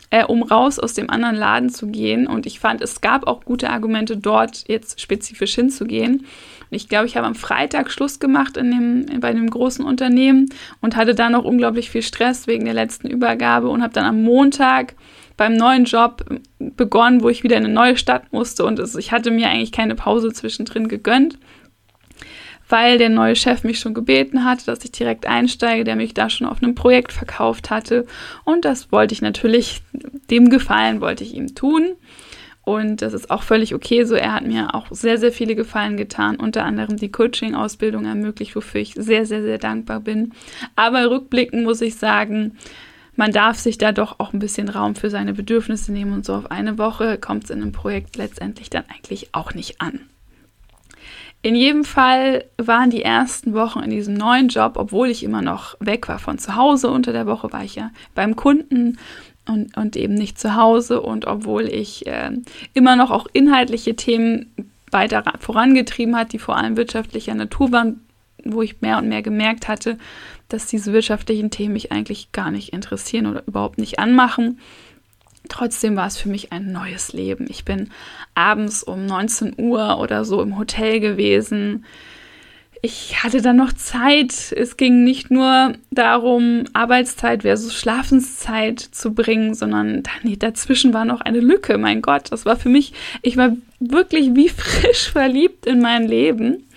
[0.09, 2.27] äh, um raus aus dem anderen Laden zu gehen.
[2.27, 6.25] Und ich fand, es gab auch gute Argumente, dort jetzt spezifisch hinzugehen.
[6.69, 10.49] Ich glaube, ich habe am Freitag Schluss gemacht in dem, bei einem großen Unternehmen
[10.81, 14.23] und hatte dann noch unglaublich viel Stress wegen der letzten Übergabe und habe dann am
[14.23, 14.95] Montag
[15.37, 16.25] beim neuen Job
[16.59, 19.71] begonnen, wo ich wieder in eine neue Stadt musste und es, ich hatte mir eigentlich
[19.71, 21.37] keine Pause zwischendrin gegönnt
[22.73, 26.31] weil der neue Chef mich schon gebeten hatte, dass ich direkt einsteige, der mich da
[26.31, 28.07] schon auf einem Projekt verkauft hatte.
[28.45, 29.83] Und das wollte ich natürlich,
[30.31, 31.91] dem Gefallen wollte ich ihm tun.
[32.63, 34.15] Und das ist auch völlig okay so.
[34.15, 38.81] Er hat mir auch sehr, sehr viele Gefallen getan, unter anderem die Coaching-Ausbildung ermöglicht, wofür
[38.81, 40.33] ich sehr, sehr, sehr dankbar bin.
[40.75, 42.57] Aber rückblickend muss ich sagen,
[43.15, 46.33] man darf sich da doch auch ein bisschen Raum für seine Bedürfnisse nehmen und so
[46.33, 49.99] auf eine Woche kommt es in einem Projekt letztendlich dann eigentlich auch nicht an.
[51.43, 55.75] In jedem Fall waren die ersten Wochen in diesem neuen Job, obwohl ich immer noch
[55.81, 58.97] weg war von zu Hause, unter der Woche war ich ja beim Kunden
[59.45, 62.31] und, und eben nicht zu Hause und obwohl ich äh,
[62.73, 64.53] immer noch auch inhaltliche Themen
[64.89, 67.99] weiter vorangetrieben hat, die vor allem wirtschaftlicher Natur waren,
[68.45, 69.97] wo ich mehr und mehr gemerkt hatte,
[70.47, 74.59] dass diese wirtschaftlichen Themen mich eigentlich gar nicht interessieren oder überhaupt nicht anmachen
[75.49, 77.47] Trotzdem war es für mich ein neues Leben.
[77.49, 77.91] Ich bin
[78.35, 81.85] abends um 19 Uhr oder so im Hotel gewesen.
[82.81, 84.51] Ich hatte dann noch Zeit.
[84.51, 91.21] Es ging nicht nur darum, Arbeitszeit versus Schlafenszeit zu bringen, sondern nee, dazwischen war noch
[91.21, 91.77] eine Lücke.
[91.77, 96.67] Mein Gott, das war für mich, ich war wirklich wie frisch verliebt in mein Leben.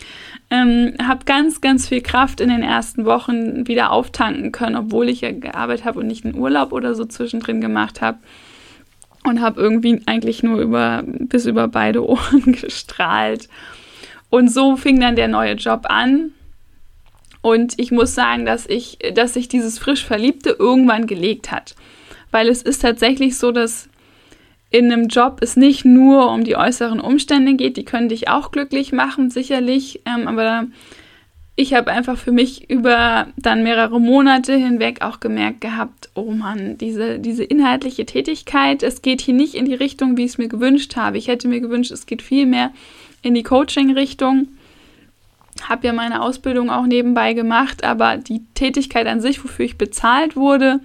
[0.48, 5.22] Ähm, habe ganz, ganz viel Kraft in den ersten Wochen wieder auftanken können, obwohl ich
[5.22, 8.18] ja gearbeitet habe und nicht einen Urlaub oder so zwischendrin gemacht habe
[9.26, 13.48] und habe irgendwie eigentlich nur über bis über beide Ohren gestrahlt.
[14.30, 16.32] Und so fing dann der neue Job an.
[17.42, 21.76] Und ich muss sagen, dass ich, dass sich dieses frisch Verliebte irgendwann gelegt hat.
[22.32, 23.88] Weil es ist tatsächlich so, dass
[24.70, 28.50] in einem Job es nicht nur um die äußeren Umstände geht, die können dich auch
[28.50, 30.02] glücklich machen, sicherlich.
[30.06, 30.66] Ähm, aber
[31.58, 36.76] ich habe einfach für mich über dann mehrere Monate hinweg auch gemerkt gehabt, oh Mann,
[36.76, 40.48] diese, diese inhaltliche Tätigkeit, es geht hier nicht in die Richtung, wie ich es mir
[40.48, 41.16] gewünscht habe.
[41.16, 42.72] Ich hätte mir gewünscht, es geht viel mehr
[43.22, 44.48] in die Coaching-Richtung.
[45.62, 50.36] Habe ja meine Ausbildung auch nebenbei gemacht, aber die Tätigkeit an sich, wofür ich bezahlt
[50.36, 50.80] wurde,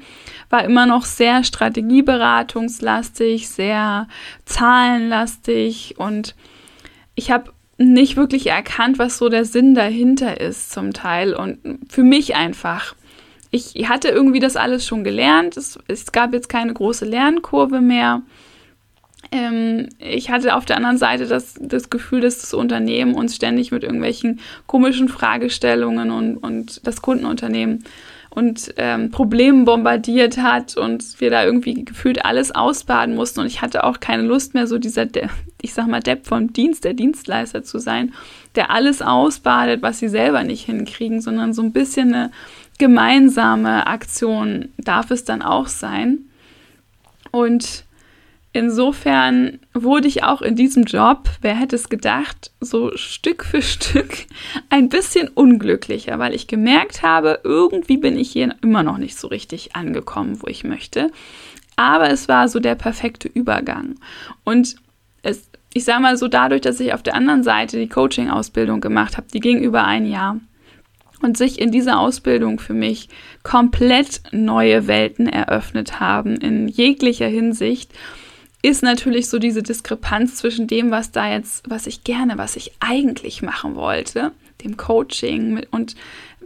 [0.49, 4.07] war immer noch sehr strategieberatungslastig, sehr
[4.45, 6.33] zahlenlastig und
[7.15, 7.51] ich habe
[7.81, 11.33] nicht wirklich erkannt, was so der Sinn dahinter ist zum Teil.
[11.33, 11.59] Und
[11.89, 12.95] für mich einfach.
[13.53, 15.57] Ich hatte irgendwie das alles schon gelernt.
[15.57, 18.21] Es, es gab jetzt keine große Lernkurve mehr.
[19.31, 23.71] Ähm, ich hatte auf der anderen Seite das, das Gefühl, dass das Unternehmen uns ständig
[23.71, 27.83] mit irgendwelchen komischen Fragestellungen und, und das Kundenunternehmen
[28.29, 33.61] und ähm, Problemen bombardiert hat und wir da irgendwie gefühlt alles ausbaden mussten und ich
[33.61, 35.05] hatte auch keine Lust mehr, so dieser,
[35.61, 38.13] ich sag mal, Depp vom Dienst, der Dienstleister zu sein,
[38.55, 42.31] der alles ausbadet, was sie selber nicht hinkriegen, sondern so ein bisschen eine
[42.77, 46.19] gemeinsame Aktion darf es dann auch sein.
[47.31, 47.85] Und
[48.53, 54.25] Insofern wurde ich auch in diesem Job, wer hätte es gedacht, so Stück für Stück
[54.69, 59.27] ein bisschen unglücklicher, weil ich gemerkt habe, irgendwie bin ich hier immer noch nicht so
[59.27, 61.11] richtig angekommen, wo ich möchte.
[61.77, 63.95] Aber es war so der perfekte Übergang.
[64.43, 64.75] Und
[65.23, 69.17] es ich sage mal so, dadurch, dass ich auf der anderen Seite die Coaching-Ausbildung gemacht
[69.17, 70.39] habe, die ging über ein Jahr.
[71.21, 73.07] Und sich in dieser Ausbildung für mich
[73.43, 77.91] komplett neue Welten eröffnet haben in jeglicher Hinsicht,
[78.63, 82.73] ist natürlich so diese Diskrepanz zwischen dem, was da jetzt, was ich gerne, was ich
[82.79, 84.31] eigentlich machen wollte,
[84.63, 85.95] dem Coaching und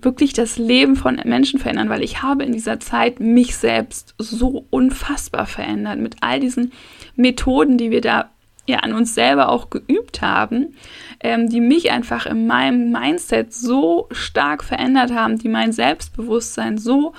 [0.01, 4.65] wirklich das Leben von Menschen verändern, weil ich habe in dieser Zeit mich selbst so
[4.69, 6.73] unfassbar verändert mit all diesen
[7.15, 8.29] Methoden, die wir da
[8.67, 10.75] ja an uns selber auch geübt haben,
[11.19, 17.13] ähm, die mich einfach in meinem Mindset so stark verändert haben, die mein Selbstbewusstsein so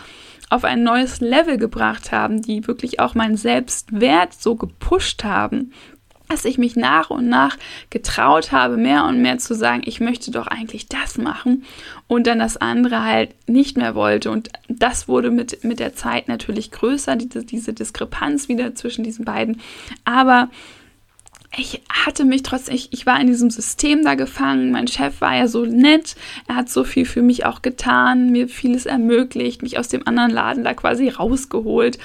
[0.48, 5.72] auf ein neues Level gebracht haben, die wirklich auch meinen Selbstwert so gepusht haben,
[6.28, 7.56] dass ich mich nach und nach
[7.90, 11.64] getraut habe, mehr und mehr zu sagen, ich möchte doch eigentlich das machen
[12.08, 14.30] und dann das andere halt nicht mehr wollte.
[14.30, 19.24] Und das wurde mit, mit der Zeit natürlich größer, diese, diese Diskrepanz wieder zwischen diesen
[19.24, 19.60] beiden.
[20.04, 20.50] Aber
[21.56, 24.72] ich hatte mich trotzdem, ich, ich war in diesem System da gefangen.
[24.72, 26.14] Mein Chef war ja so nett.
[26.46, 30.30] Er hat so viel für mich auch getan, mir vieles ermöglicht, mich aus dem anderen
[30.30, 31.98] Laden da quasi rausgeholt.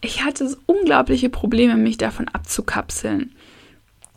[0.00, 3.32] Ich hatte unglaubliche Probleme, mich davon abzukapseln.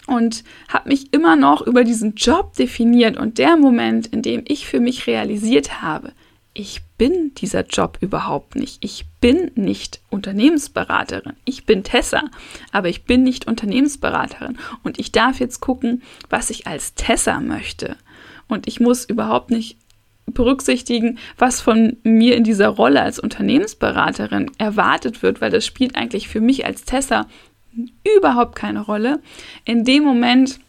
[0.06, 3.18] Und habe mich immer noch über diesen Job definiert.
[3.18, 6.14] Und der Moment, in dem ich für mich realisiert habe,
[6.54, 8.84] ich bin dieser Job überhaupt nicht.
[8.84, 11.34] Ich bin nicht Unternehmensberaterin.
[11.46, 12.24] Ich bin Tessa,
[12.72, 14.58] aber ich bin nicht Unternehmensberaterin.
[14.84, 17.98] Und ich darf jetzt gucken, was ich als Tessa möchte.
[18.48, 19.78] Und ich muss überhaupt nicht
[20.26, 26.28] berücksichtigen, was von mir in dieser Rolle als Unternehmensberaterin erwartet wird, weil das spielt eigentlich
[26.28, 27.28] für mich als Tessa
[28.18, 29.22] überhaupt keine Rolle.
[29.66, 30.60] In dem Moment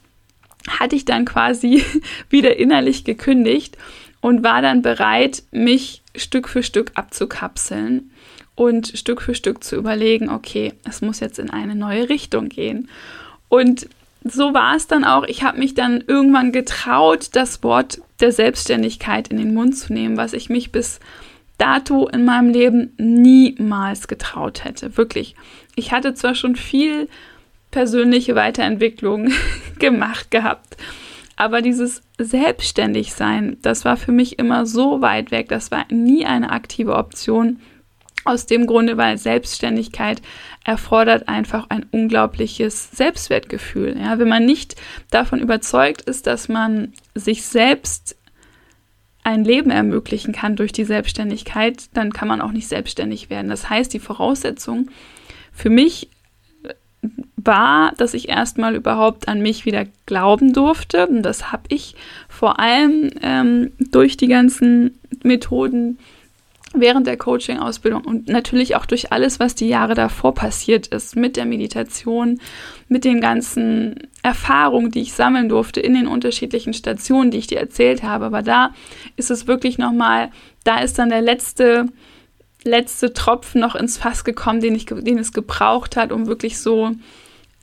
[0.68, 1.82] hatte ich dann quasi
[2.30, 3.76] wieder innerlich gekündigt
[4.20, 8.10] und war dann bereit, mich Stück für Stück abzukapseln
[8.54, 12.88] und Stück für Stück zu überlegen, okay, es muss jetzt in eine neue Richtung gehen.
[13.48, 13.88] Und
[14.24, 15.24] so war es dann auch.
[15.24, 20.16] Ich habe mich dann irgendwann getraut, das Wort der Selbstständigkeit in den Mund zu nehmen,
[20.16, 20.98] was ich mich bis
[21.56, 24.96] dato in meinem Leben niemals getraut hätte.
[24.96, 25.36] Wirklich.
[25.76, 27.08] Ich hatte zwar schon viel
[27.70, 29.30] persönliche Weiterentwicklung
[29.78, 30.76] gemacht gehabt
[31.38, 35.48] aber dieses Selbstständigsein, das war für mich immer so weit weg.
[35.48, 37.60] Das war nie eine aktive Option.
[38.24, 40.20] Aus dem Grunde, weil Selbstständigkeit
[40.64, 43.96] erfordert einfach ein unglaubliches Selbstwertgefühl.
[43.96, 44.74] Ja, wenn man nicht
[45.12, 48.16] davon überzeugt ist, dass man sich selbst
[49.22, 53.48] ein Leben ermöglichen kann durch die Selbstständigkeit, dann kann man auch nicht selbstständig werden.
[53.48, 54.90] Das heißt, die Voraussetzung
[55.52, 56.10] für mich
[57.44, 61.06] war, dass ich erstmal überhaupt an mich wieder glauben durfte.
[61.06, 61.94] Und das habe ich
[62.28, 65.98] vor allem ähm, durch die ganzen Methoden
[66.74, 71.36] während der Coaching-Ausbildung und natürlich auch durch alles, was die Jahre davor passiert ist, mit
[71.36, 72.40] der Meditation,
[72.88, 77.58] mit den ganzen Erfahrungen, die ich sammeln durfte in den unterschiedlichen Stationen, die ich dir
[77.58, 78.26] erzählt habe.
[78.26, 78.74] Aber da
[79.16, 80.30] ist es wirklich nochmal,
[80.64, 81.86] da ist dann der letzte
[82.64, 86.92] letzte Tropfen noch ins Fass gekommen, den, ich, den es gebraucht hat, um wirklich so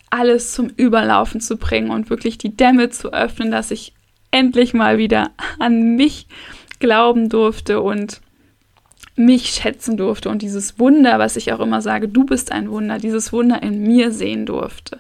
[0.10, 3.94] alles zum Überlaufen zu bringen und wirklich die Dämme zu öffnen, dass ich
[4.32, 6.28] endlich mal wieder an mich
[6.80, 8.22] glauben durfte und
[9.16, 12.98] mich schätzen durfte und dieses Wunder, was ich auch immer sage, du bist ein Wunder,
[12.98, 14.98] dieses Wunder in mir sehen durfte.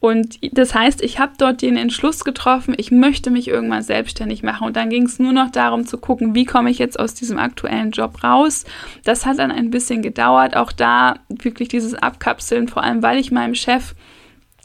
[0.00, 4.68] Und das heißt, ich habe dort den Entschluss getroffen, ich möchte mich irgendwann selbstständig machen.
[4.68, 7.36] Und dann ging es nur noch darum zu gucken, wie komme ich jetzt aus diesem
[7.36, 8.64] aktuellen Job raus.
[9.04, 10.56] Das hat dann ein bisschen gedauert.
[10.56, 13.94] Auch da wirklich dieses Abkapseln, vor allem weil ich meinem Chef,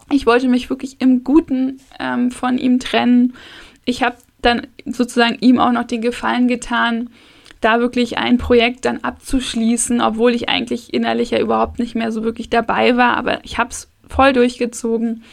[0.10, 3.34] ich wollte mich wirklich im Guten ähm, von ihm trennen.
[3.86, 7.10] Ich habe dann sozusagen ihm auch noch den Gefallen getan,
[7.62, 12.24] da wirklich ein Projekt dann abzuschließen, obwohl ich eigentlich innerlich ja überhaupt nicht mehr so
[12.24, 13.16] wirklich dabei war.
[13.16, 15.24] Aber ich habe es voll durchgezogen.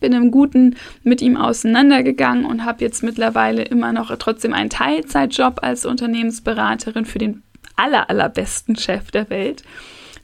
[0.00, 5.62] Bin im Guten mit ihm auseinandergegangen und habe jetzt mittlerweile immer noch trotzdem einen Teilzeitjob
[5.62, 7.42] als Unternehmensberaterin für den
[7.76, 9.62] aller, allerbesten Chef der Welt,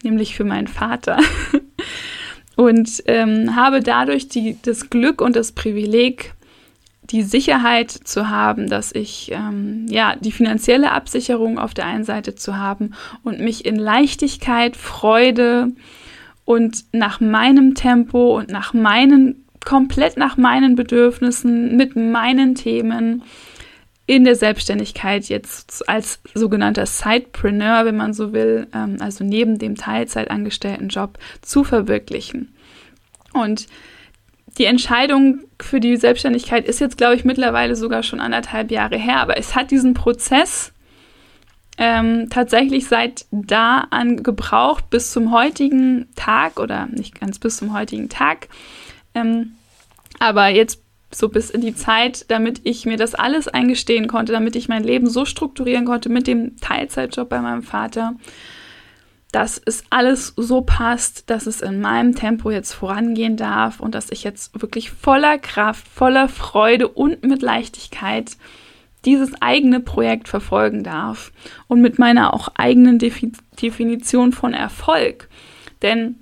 [0.02, 1.18] nämlich für meinen Vater.
[2.56, 6.34] und ähm, habe dadurch die, das Glück und das Privileg,
[7.04, 12.34] die Sicherheit zu haben, dass ich ähm, ja die finanzielle Absicherung auf der einen Seite
[12.34, 15.68] zu haben und mich in Leichtigkeit, Freude,
[16.46, 23.22] und nach meinem Tempo und nach meinen, komplett nach meinen Bedürfnissen, mit meinen Themen
[24.06, 29.74] in der Selbstständigkeit jetzt als sogenannter Sidepreneur, wenn man so will, ähm, also neben dem
[29.74, 32.54] Teilzeitangestellten Job zu verwirklichen.
[33.32, 33.66] Und
[34.58, 39.18] die Entscheidung für die Selbstständigkeit ist jetzt, glaube ich, mittlerweile sogar schon anderthalb Jahre her,
[39.18, 40.72] aber es hat diesen Prozess
[41.78, 47.74] ähm, tatsächlich seit da an gebraucht bis zum heutigen Tag oder nicht ganz bis zum
[47.74, 48.48] heutigen Tag.
[49.14, 49.52] Ähm,
[50.18, 50.80] Aber jetzt
[51.16, 54.84] so bis in die Zeit, damit ich mir das alles eingestehen konnte, damit ich mein
[54.84, 58.16] Leben so strukturieren konnte mit dem Teilzeitjob bei meinem Vater,
[59.32, 64.10] dass es alles so passt, dass es in meinem Tempo jetzt vorangehen darf und dass
[64.10, 68.36] ich jetzt wirklich voller Kraft, voller Freude und mit Leichtigkeit
[69.06, 71.32] dieses eigene Projekt verfolgen darf
[71.66, 75.28] und mit meiner auch eigenen Defi Definition von Erfolg.
[75.80, 76.16] Denn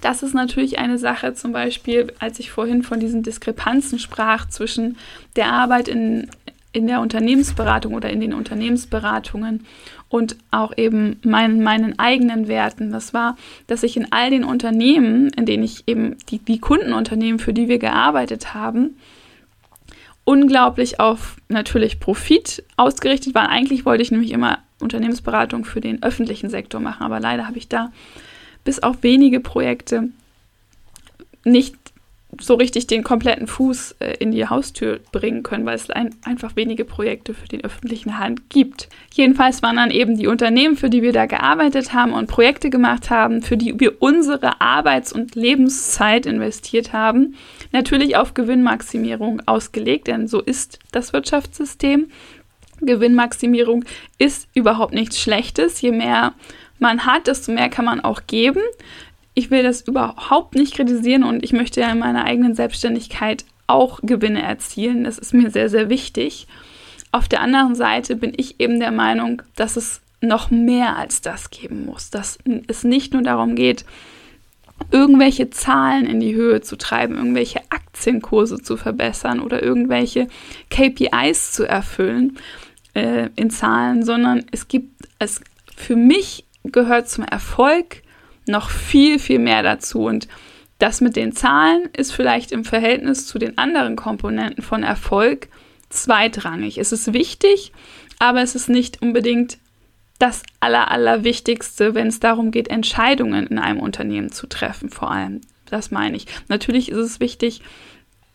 [0.00, 4.96] das ist natürlich eine Sache, zum Beispiel, als ich vorhin von diesen Diskrepanzen sprach zwischen
[5.36, 6.30] der Arbeit in,
[6.72, 9.66] in der Unternehmensberatung oder in den Unternehmensberatungen
[10.08, 12.90] und auch eben mein, meinen eigenen Werten.
[12.92, 13.36] Das war,
[13.66, 17.68] dass ich in all den Unternehmen, in denen ich eben die, die Kundenunternehmen, für die
[17.68, 18.96] wir gearbeitet haben,
[20.24, 23.48] unglaublich auf natürlich Profit ausgerichtet war.
[23.48, 27.68] Eigentlich wollte ich nämlich immer Unternehmensberatung für den öffentlichen Sektor machen, aber leider habe ich
[27.68, 27.90] da
[28.68, 30.10] bis auf wenige Projekte
[31.42, 31.74] nicht
[32.38, 36.54] so richtig den kompletten Fuß äh, in die Haustür bringen können, weil es ein, einfach
[36.54, 38.90] wenige Projekte für den öffentlichen Hand gibt.
[39.14, 43.08] Jedenfalls waren dann eben die Unternehmen, für die wir da gearbeitet haben und Projekte gemacht
[43.08, 47.36] haben, für die wir unsere Arbeits- und Lebenszeit investiert haben,
[47.72, 52.08] natürlich auf Gewinnmaximierung ausgelegt, denn so ist das Wirtschaftssystem.
[52.82, 53.86] Gewinnmaximierung
[54.18, 55.80] ist überhaupt nichts Schlechtes.
[55.80, 56.34] Je mehr
[56.78, 58.60] man hat, desto mehr kann man auch geben
[59.38, 64.00] ich will das überhaupt nicht kritisieren und ich möchte ja in meiner eigenen Selbstständigkeit auch
[64.02, 65.04] Gewinne erzielen.
[65.04, 66.48] Das ist mir sehr, sehr wichtig.
[67.12, 71.50] Auf der anderen Seite bin ich eben der Meinung, dass es noch mehr als das
[71.50, 72.10] geben muss.
[72.10, 73.84] Dass es nicht nur darum geht,
[74.90, 80.26] irgendwelche Zahlen in die Höhe zu treiben, irgendwelche Aktienkurse zu verbessern oder irgendwelche
[80.70, 82.38] KPIs zu erfüllen
[82.94, 85.40] äh, in Zahlen, sondern es gibt es
[85.76, 88.02] für mich gehört zum Erfolg
[88.46, 90.00] noch viel, viel mehr dazu.
[90.00, 90.28] Und
[90.78, 95.48] das mit den Zahlen ist vielleicht im Verhältnis zu den anderen Komponenten von Erfolg
[95.90, 96.78] zweitrangig.
[96.78, 97.72] Es ist wichtig,
[98.18, 99.58] aber es ist nicht unbedingt
[100.18, 105.40] das Aller, Allerwichtigste, wenn es darum geht, Entscheidungen in einem Unternehmen zu treffen, vor allem.
[105.66, 106.26] Das meine ich.
[106.48, 107.60] Natürlich ist es wichtig,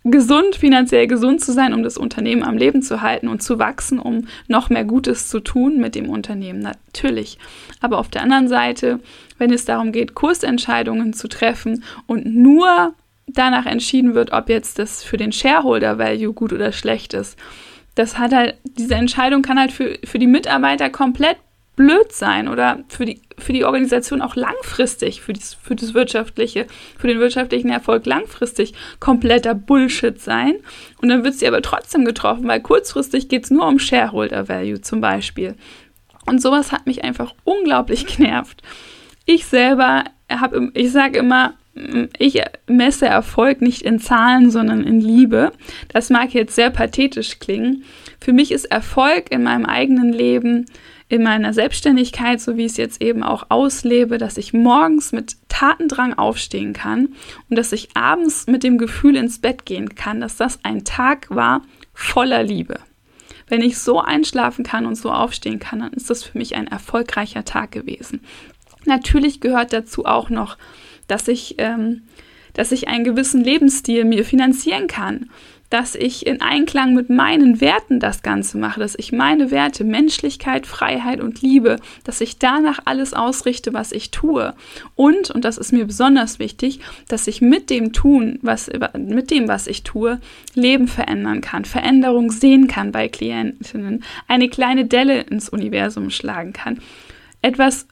[0.03, 3.99] gesund, finanziell gesund zu sein, um das Unternehmen am Leben zu halten und zu wachsen,
[3.99, 7.37] um noch mehr Gutes zu tun mit dem Unternehmen, natürlich.
[7.79, 8.99] Aber auf der anderen Seite,
[9.37, 12.93] wenn es darum geht, Kursentscheidungen zu treffen und nur
[13.27, 17.37] danach entschieden wird, ob jetzt das für den Shareholder Value gut oder schlecht ist,
[17.95, 21.37] das hat halt, diese Entscheidung kann halt für, für die Mitarbeiter komplett
[21.75, 26.67] blöd sein oder für die, für die Organisation auch langfristig, für, dies, für das wirtschaftliche,
[26.97, 30.55] für den wirtschaftlichen Erfolg langfristig kompletter Bullshit sein.
[31.01, 34.81] Und dann wird sie aber trotzdem getroffen, weil kurzfristig geht es nur um Shareholder Value
[34.81, 35.55] zum Beispiel.
[36.25, 38.61] Und sowas hat mich einfach unglaublich genervt.
[39.25, 41.55] Ich selber habe, ich sage immer,
[42.19, 45.51] ich messe Erfolg nicht in Zahlen, sondern in Liebe.
[45.87, 47.83] Das mag jetzt sehr pathetisch klingen.
[48.19, 50.67] Für mich ist Erfolg in meinem eigenen Leben
[51.09, 55.35] in meiner Selbstständigkeit, so wie ich es jetzt eben auch auslebe, dass ich morgens mit
[55.49, 57.09] Tatendrang aufstehen kann
[57.49, 61.29] und dass ich abends mit dem Gefühl ins Bett gehen kann, dass das ein Tag
[61.29, 61.61] war
[61.93, 62.79] voller Liebe.
[63.47, 66.67] Wenn ich so einschlafen kann und so aufstehen kann, dann ist das für mich ein
[66.67, 68.21] erfolgreicher Tag gewesen.
[68.85, 70.57] Natürlich gehört dazu auch noch,
[71.07, 72.03] dass ich, ähm,
[72.53, 75.29] dass ich einen gewissen Lebensstil mir finanzieren kann
[75.69, 80.67] dass ich in Einklang mit meinen Werten das Ganze mache, dass ich meine Werte Menschlichkeit,
[80.67, 84.53] Freiheit und Liebe, dass ich danach alles ausrichte, was ich tue.
[84.95, 89.47] Und, und das ist mir besonders wichtig, dass ich mit dem tun, was, mit dem,
[89.47, 90.19] was ich tue,
[90.53, 96.79] Leben verändern kann, Veränderung sehen kann bei Klientinnen, eine kleine Delle ins Universum schlagen kann,
[97.41, 97.87] etwas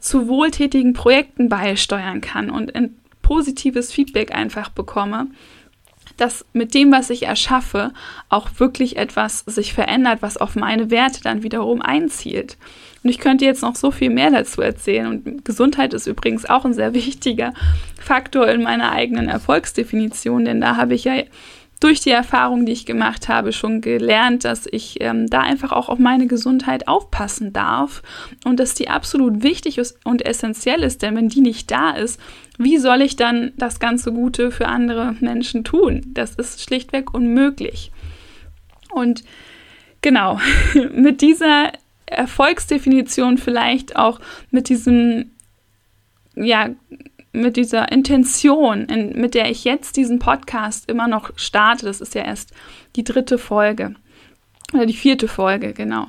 [0.00, 5.28] zu wohltätigen Projekten beisteuern kann und ein positives Feedback einfach bekomme
[6.18, 7.92] dass mit dem, was ich erschaffe,
[8.28, 12.58] auch wirklich etwas sich verändert, was auf meine Werte dann wiederum einzielt.
[13.02, 15.06] Und ich könnte jetzt noch so viel mehr dazu erzählen.
[15.06, 17.54] Und Gesundheit ist übrigens auch ein sehr wichtiger
[17.98, 21.14] Faktor in meiner eigenen Erfolgsdefinition, denn da habe ich ja
[21.80, 25.88] durch die Erfahrung, die ich gemacht habe, schon gelernt, dass ich ähm, da einfach auch
[25.88, 28.02] auf meine Gesundheit aufpassen darf
[28.44, 32.20] und dass die absolut wichtig ist und essentiell ist, denn wenn die nicht da ist,
[32.58, 36.02] wie soll ich dann das ganze Gute für andere Menschen tun?
[36.08, 37.92] Das ist schlichtweg unmöglich.
[38.90, 39.22] Und
[40.02, 40.40] genau,
[40.92, 41.72] mit dieser
[42.06, 44.20] Erfolgsdefinition vielleicht auch
[44.50, 45.30] mit diesem
[46.34, 46.70] ja,
[47.40, 52.14] mit dieser Intention, in, mit der ich jetzt diesen Podcast immer noch starte, das ist
[52.14, 52.52] ja erst
[52.96, 53.94] die dritte Folge
[54.72, 56.08] oder die vierte Folge, genau.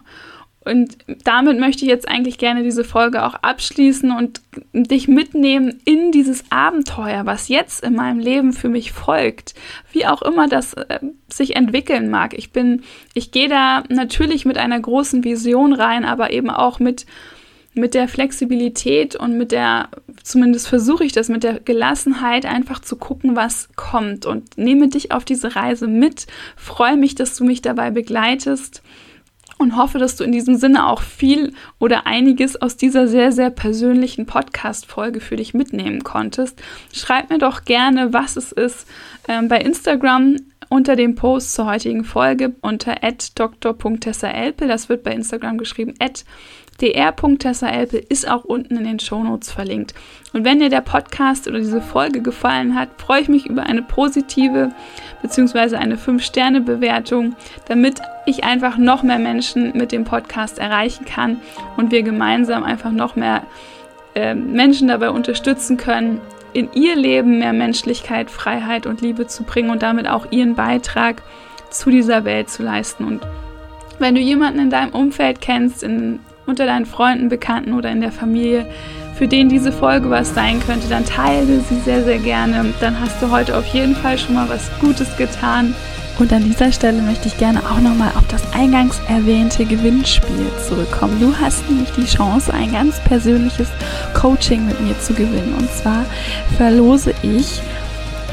[0.65, 4.41] Und damit möchte ich jetzt eigentlich gerne diese Folge auch abschließen und
[4.73, 9.55] dich mitnehmen in dieses Abenteuer, was jetzt in meinem Leben für mich folgt,
[9.93, 10.99] wie auch immer das äh,
[11.29, 12.37] sich entwickeln mag.
[12.37, 17.05] Ich bin, ich gehe da natürlich mit einer großen Vision rein, aber eben auch mit
[17.79, 19.89] mit der Flexibilität und mit der,
[20.23, 25.11] zumindest versuche ich das, mit der Gelassenheit einfach zu gucken, was kommt und nehme dich
[25.11, 26.27] auf diese Reise mit.
[26.55, 28.81] Freue mich, dass du mich dabei begleitest
[29.59, 33.49] und hoffe, dass du in diesem Sinne auch viel oder einiges aus dieser sehr, sehr
[33.49, 36.61] persönlichen Podcast-Folge für dich mitnehmen konntest.
[36.93, 38.87] Schreib mir doch gerne, was es ist,
[39.27, 40.37] ähm, bei Instagram
[40.69, 42.95] unter dem Post zur heutigen Folge unter
[43.35, 44.67] dr.tessaelpe.
[44.67, 45.93] Das wird bei Instagram geschrieben,
[46.79, 49.93] dr.tessaelpe ist auch unten in den Shownotes verlinkt.
[50.33, 53.81] Und wenn dir der Podcast oder diese Folge gefallen hat, freue ich mich über eine
[53.81, 54.71] positive
[55.21, 55.75] bzw.
[55.75, 57.35] eine 5-Sterne-Bewertung,
[57.67, 61.41] damit ich einfach noch mehr Menschen mit dem Podcast erreichen kann
[61.77, 63.43] und wir gemeinsam einfach noch mehr
[64.15, 66.21] äh, Menschen dabei unterstützen können,
[66.53, 71.21] in ihr Leben mehr Menschlichkeit, Freiheit und Liebe zu bringen und damit auch ihren Beitrag
[71.69, 73.05] zu dieser Welt zu leisten.
[73.05, 73.21] Und
[73.99, 76.19] wenn du jemanden in deinem Umfeld kennst, in,
[76.49, 78.65] unter deinen Freunden, Bekannten oder in der Familie,
[79.15, 82.73] für den diese Folge was sein könnte, dann teile sie sehr, sehr gerne.
[82.79, 85.75] Dann hast du heute auf jeden Fall schon mal was Gutes getan.
[86.19, 91.19] Und an dieser Stelle möchte ich gerne auch nochmal auf das eingangs erwähnte Gewinnspiel zurückkommen.
[91.19, 93.69] Du hast nämlich die Chance, ein ganz persönliches
[94.13, 95.53] Coaching mit mir zu gewinnen.
[95.57, 96.05] Und zwar
[96.57, 97.61] verlose ich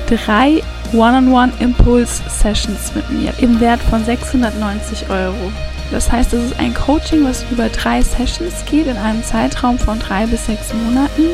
[0.09, 0.63] drei
[0.93, 5.53] One-on-One-Impulse-Sessions mit mir im Wert von 690 Euro.
[5.91, 9.99] Das heißt, es ist ein Coaching, was über drei Sessions geht in einem Zeitraum von
[9.99, 11.29] drei bis sechs Monaten,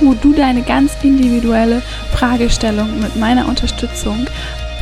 [0.00, 4.26] wo du deine ganz individuelle Fragestellung mit meiner Unterstützung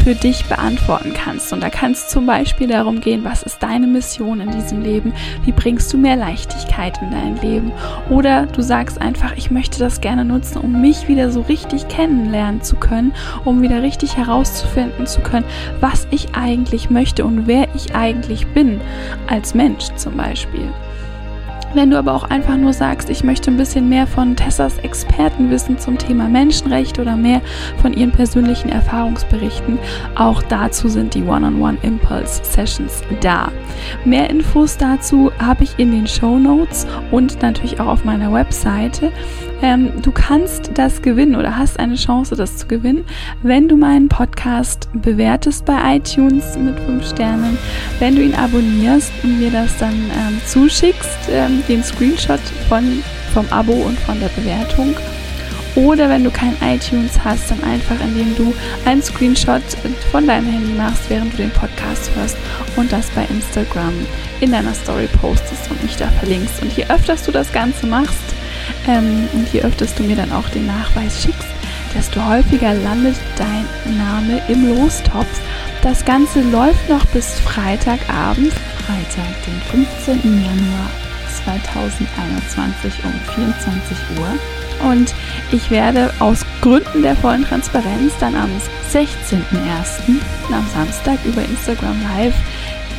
[0.09, 1.52] für dich beantworten kannst.
[1.52, 5.12] Und da kann es zum Beispiel darum gehen, was ist deine Mission in diesem Leben?
[5.44, 7.72] Wie bringst du mehr Leichtigkeit in dein Leben?
[8.09, 12.62] Oder du sagst einfach, ich möchte das gerne nutzen, um mich wieder so richtig kennenlernen
[12.62, 13.12] zu können,
[13.44, 15.44] um wieder richtig herauszufinden zu können,
[15.80, 18.80] was ich eigentlich möchte und wer ich eigentlich bin
[19.26, 20.72] als Mensch zum Beispiel.
[21.74, 25.78] Wenn du aber auch einfach nur sagst, ich möchte ein bisschen mehr von Tessas Expertenwissen
[25.78, 27.42] zum Thema Menschenrecht oder mehr
[27.82, 29.78] von ihren persönlichen Erfahrungsberichten,
[30.14, 33.52] auch dazu sind die One-on-One Impulse Sessions da.
[34.06, 39.12] Mehr Infos dazu habe ich in den Show Notes und natürlich auch auf meiner Webseite.
[39.61, 43.04] Ähm, du kannst das gewinnen oder hast eine Chance, das zu gewinnen,
[43.42, 47.59] wenn du meinen Podcast bewertest bei iTunes mit 5 Sternen,
[47.98, 53.02] wenn du ihn abonnierst und mir das dann ähm, zuschickst, ähm, den Screenshot von,
[53.34, 54.94] vom Abo und von der Bewertung.
[55.74, 58.54] Oder wenn du kein iTunes hast, dann einfach indem du
[58.84, 59.62] einen Screenshot
[60.11, 62.36] von deinem Handy machst, während du den Podcast hörst
[62.76, 63.92] und das bei Instagram
[64.40, 66.62] in deiner Story postest und mich da verlinkst.
[66.62, 68.38] Und je öfter du das Ganze machst,
[68.89, 71.49] ähm, und je öfter du mir dann auch den Nachweis schickst,
[71.95, 75.41] desto häufiger landet dein Name im Lostopf.
[75.82, 78.53] Das Ganze läuft noch bis Freitagabend,
[78.86, 80.43] Freitag, den 15.
[80.43, 80.91] Januar
[81.45, 84.89] 2021 um 24 Uhr.
[84.91, 85.12] Und
[85.51, 88.51] ich werde aus Gründen der vollen Transparenz dann am
[88.93, 89.36] 16.01.
[90.53, 92.34] am Samstag über Instagram Live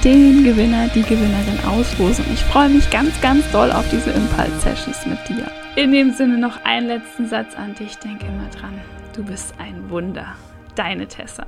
[0.04, 2.26] den Gewinner, die Gewinnerin auslosen.
[2.34, 5.46] Ich freue mich ganz, ganz doll auf diese Impulse-Sessions mit dir.
[5.76, 7.98] In dem Sinne noch einen letzten Satz an dich.
[8.00, 8.80] Denk immer dran,
[9.16, 10.36] du bist ein Wunder.
[10.76, 11.46] Deine Tessa.